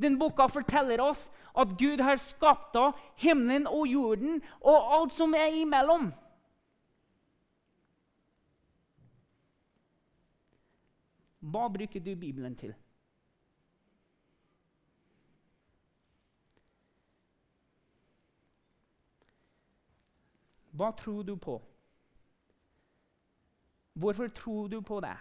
Den 0.00 0.18
boka 0.18 0.46
forteller 0.46 1.02
oss 1.02 1.26
at 1.58 1.74
Gud 1.78 2.00
har 2.00 2.16
skapt 2.22 2.78
himmelen 3.20 3.66
og 3.66 3.88
jorden 3.90 4.38
og 4.60 4.94
alt 4.96 5.12
som 5.12 5.34
er 5.34 5.50
imellom. 5.60 6.12
Hva 11.40 11.66
bruker 11.74 12.00
du 12.00 12.14
Bibelen 12.14 12.54
til? 12.56 12.72
Hva 20.80 20.94
tror 20.96 21.22
du 21.28 21.34
på? 21.36 21.58
Hvorfor 23.92 24.28
tror 24.32 24.68
du 24.72 24.78
på 24.80 25.00
det? 25.04 25.16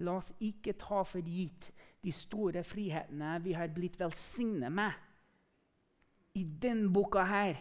La 0.00 0.14
oss 0.16 0.30
ikke 0.40 0.72
ta 0.80 1.02
for 1.04 1.20
gitt 1.20 1.68
de 2.00 2.12
store 2.16 2.62
frihetene 2.64 3.34
vi 3.44 3.52
har 3.58 3.68
blitt 3.76 3.98
velsignet 4.00 4.72
med 4.72 4.96
i 6.40 6.46
denne 6.62 6.88
boka 6.92 7.26
her. 7.28 7.60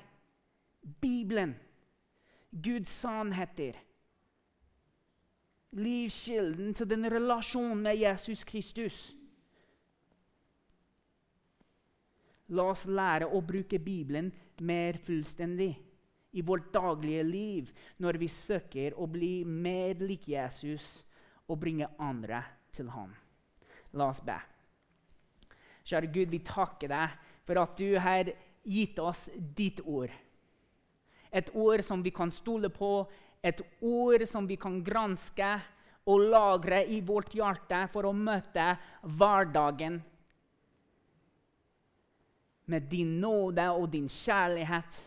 Bibelen. 1.02 1.52
Guds 2.52 2.90
sannheter. 3.04 3.76
Livskilden 5.76 6.72
til 6.74 6.90
den 6.90 7.12
relasjonen 7.12 7.84
med 7.84 8.00
Jesus 8.00 8.44
Kristus. 8.48 9.12
La 12.52 12.68
oss 12.74 12.84
lære 12.86 13.30
å 13.32 13.40
bruke 13.46 13.80
Bibelen 13.80 14.32
mer 14.68 15.00
fullstendig 15.06 15.72
i 16.34 16.42
vårt 16.42 16.72
daglige 16.74 17.24
liv 17.24 17.70
når 18.04 18.20
vi 18.20 18.30
søker 18.32 18.98
å 19.00 19.08
bli 19.08 19.44
mer 19.46 20.02
lik 20.02 20.28
Jesus 20.28 21.06
og 21.48 21.60
bringe 21.62 21.88
andre 22.02 22.42
til 22.74 22.90
ham. 22.92 23.14
La 23.94 24.10
oss 24.10 24.22
be. 24.26 24.36
Kjære 25.84 26.12
Gud, 26.12 26.32
vi 26.32 26.42
takker 26.44 26.92
deg 26.92 27.16
for 27.48 27.60
at 27.62 27.76
du 27.78 27.98
har 28.00 28.32
gitt 28.64 29.00
oss 29.00 29.28
ditt 29.36 29.82
ord. 29.86 30.12
Et 31.34 31.50
ord 31.58 31.84
som 31.84 32.04
vi 32.04 32.12
kan 32.14 32.32
stole 32.32 32.70
på, 32.72 33.04
et 33.44 33.60
ord 33.82 34.24
som 34.30 34.48
vi 34.48 34.56
kan 34.56 34.80
granske 34.84 35.50
og 36.08 36.26
lagre 36.32 36.84
i 36.92 37.00
vårt 37.04 37.34
hjerte 37.36 37.86
for 37.92 38.08
å 38.08 38.16
møte 38.16 38.74
hverdagen 39.04 40.00
med 42.66 42.90
din 42.92 43.20
nåde 43.22 43.66
og 43.72 43.90
din 43.92 44.08
kjærlighet 44.10 45.02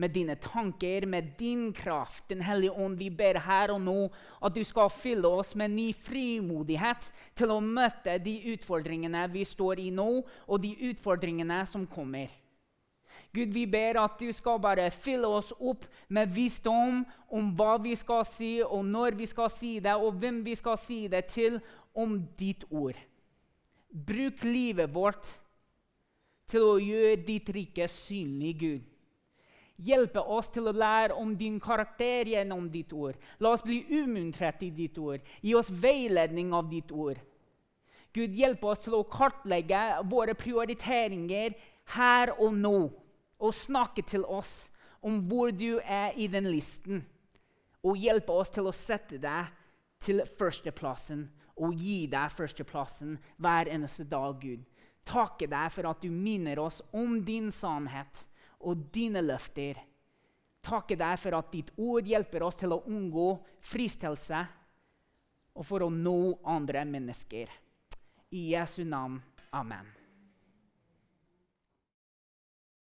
med 0.00 0.14
dine 0.14 0.34
tanker, 0.34 1.06
med 1.06 1.22
din 1.38 1.72
kraft. 1.72 2.28
Den 2.28 2.42
hellige 2.42 2.72
ånd, 2.72 2.96
vi 2.98 3.10
ber 3.10 3.38
her 3.44 3.72
og 3.74 3.80
nå 3.84 4.08
at 4.42 4.54
du 4.56 4.62
skal 4.64 4.90
fylle 4.92 5.28
oss 5.28 5.54
med 5.54 5.74
ny 5.74 5.90
frimodighet 5.92 7.10
til 7.36 7.52
å 7.52 7.60
møte 7.60 8.16
de 8.24 8.38
utfordringene 8.54 9.26
vi 9.32 9.44
står 9.44 9.82
i 9.82 9.90
nå, 9.94 10.08
og 10.48 10.62
de 10.62 10.72
utfordringene 10.90 11.64
som 11.68 11.84
kommer. 11.86 12.30
Gud, 13.34 13.52
vi 13.54 13.66
ber 13.70 14.00
at 14.00 14.16
du 14.18 14.32
skal 14.34 14.58
bare 14.62 14.88
fylle 14.90 15.28
oss 15.28 15.52
opp 15.60 15.84
med 16.08 16.32
visdom 16.34 17.04
om 17.28 17.52
hva 17.58 17.76
vi 17.82 17.92
skal 17.98 18.24
si, 18.26 18.56
og 18.64 18.82
når 18.88 19.18
vi 19.20 19.28
skal 19.28 19.52
si 19.52 19.76
det, 19.84 19.94
og 19.94 20.16
hvem 20.18 20.40
vi 20.46 20.56
skal 20.58 20.80
si 20.80 21.04
det 21.12 21.26
til, 21.30 21.60
om 21.94 22.16
ditt 22.38 22.64
ord. 22.70 22.96
Bruk 23.90 24.44
livet 24.46 24.90
vårt 24.94 25.28
til 26.50 26.66
å 26.66 26.78
gjøre 26.82 27.20
ditt 27.26 27.50
rike 27.54 27.86
synlig, 27.90 28.56
Gud 28.60 28.90
hjelpe 29.80 30.20
oss 30.20 30.50
til 30.52 30.68
å 30.68 30.76
lære 30.76 31.16
om 31.16 31.32
din 31.38 31.58
karakter 31.62 32.28
gjennom 32.28 32.68
ditt 32.72 32.92
ord. 32.92 33.18
La 33.40 33.54
oss 33.54 33.64
bli 33.64 33.82
umuntret 33.88 34.62
i 34.66 34.70
ditt 34.74 34.98
ord. 35.00 35.24
Gi 35.40 35.54
oss 35.56 35.70
veiledning 35.72 36.52
av 36.56 36.68
ditt 36.70 36.92
ord. 36.92 37.20
Gud, 38.12 38.34
hjelp 38.34 38.64
oss 38.66 38.84
til 38.84 38.96
å 38.98 39.06
kartlegge 39.06 39.80
våre 40.10 40.34
prioriteringer 40.34 41.54
her 41.94 42.34
og 42.38 42.56
nå, 42.58 42.78
og 43.40 43.56
snakke 43.56 44.02
til 44.02 44.26
oss 44.26 44.72
om 45.00 45.20
hvor 45.30 45.52
du 45.54 45.78
er 45.80 46.16
i 46.18 46.26
den 46.28 46.50
listen. 46.50 47.04
Og 47.86 47.96
hjelpe 47.96 48.34
oss 48.34 48.50
til 48.52 48.66
å 48.68 48.74
sette 48.76 49.20
deg 49.22 49.48
til 50.02 50.24
førsteplassen 50.38 51.28
og 51.60 51.76
gi 51.76 52.06
deg 52.10 52.32
førsteplassen 52.32 53.16
hver 53.40 53.68
eneste 53.70 54.04
dag, 54.08 54.36
Gud. 54.40 54.64
Takke 55.06 55.48
deg 55.50 55.70
for 55.74 55.90
at 55.90 56.02
du 56.02 56.10
minner 56.12 56.60
oss 56.62 56.80
om 56.96 57.18
din 57.24 57.50
sannhet 57.52 58.24
og 58.60 58.88
dine 58.92 59.22
løfter. 59.24 59.78
Takke 60.60 60.96
deg 61.00 61.16
for 61.20 61.38
at 61.38 61.52
ditt 61.52 61.72
ord 61.80 62.06
hjelper 62.06 62.44
oss 62.44 62.60
til 62.60 62.76
å 62.76 62.82
unngå 62.90 63.30
fristelse 63.64 64.42
og 65.56 65.66
for 65.66 65.86
å 65.86 65.92
nå 65.92 66.40
andre 66.48 66.84
mennesker. 66.88 67.48
I 68.30 68.50
Jesu 68.52 68.84
navn. 68.84 69.18
Amen. 69.56 69.99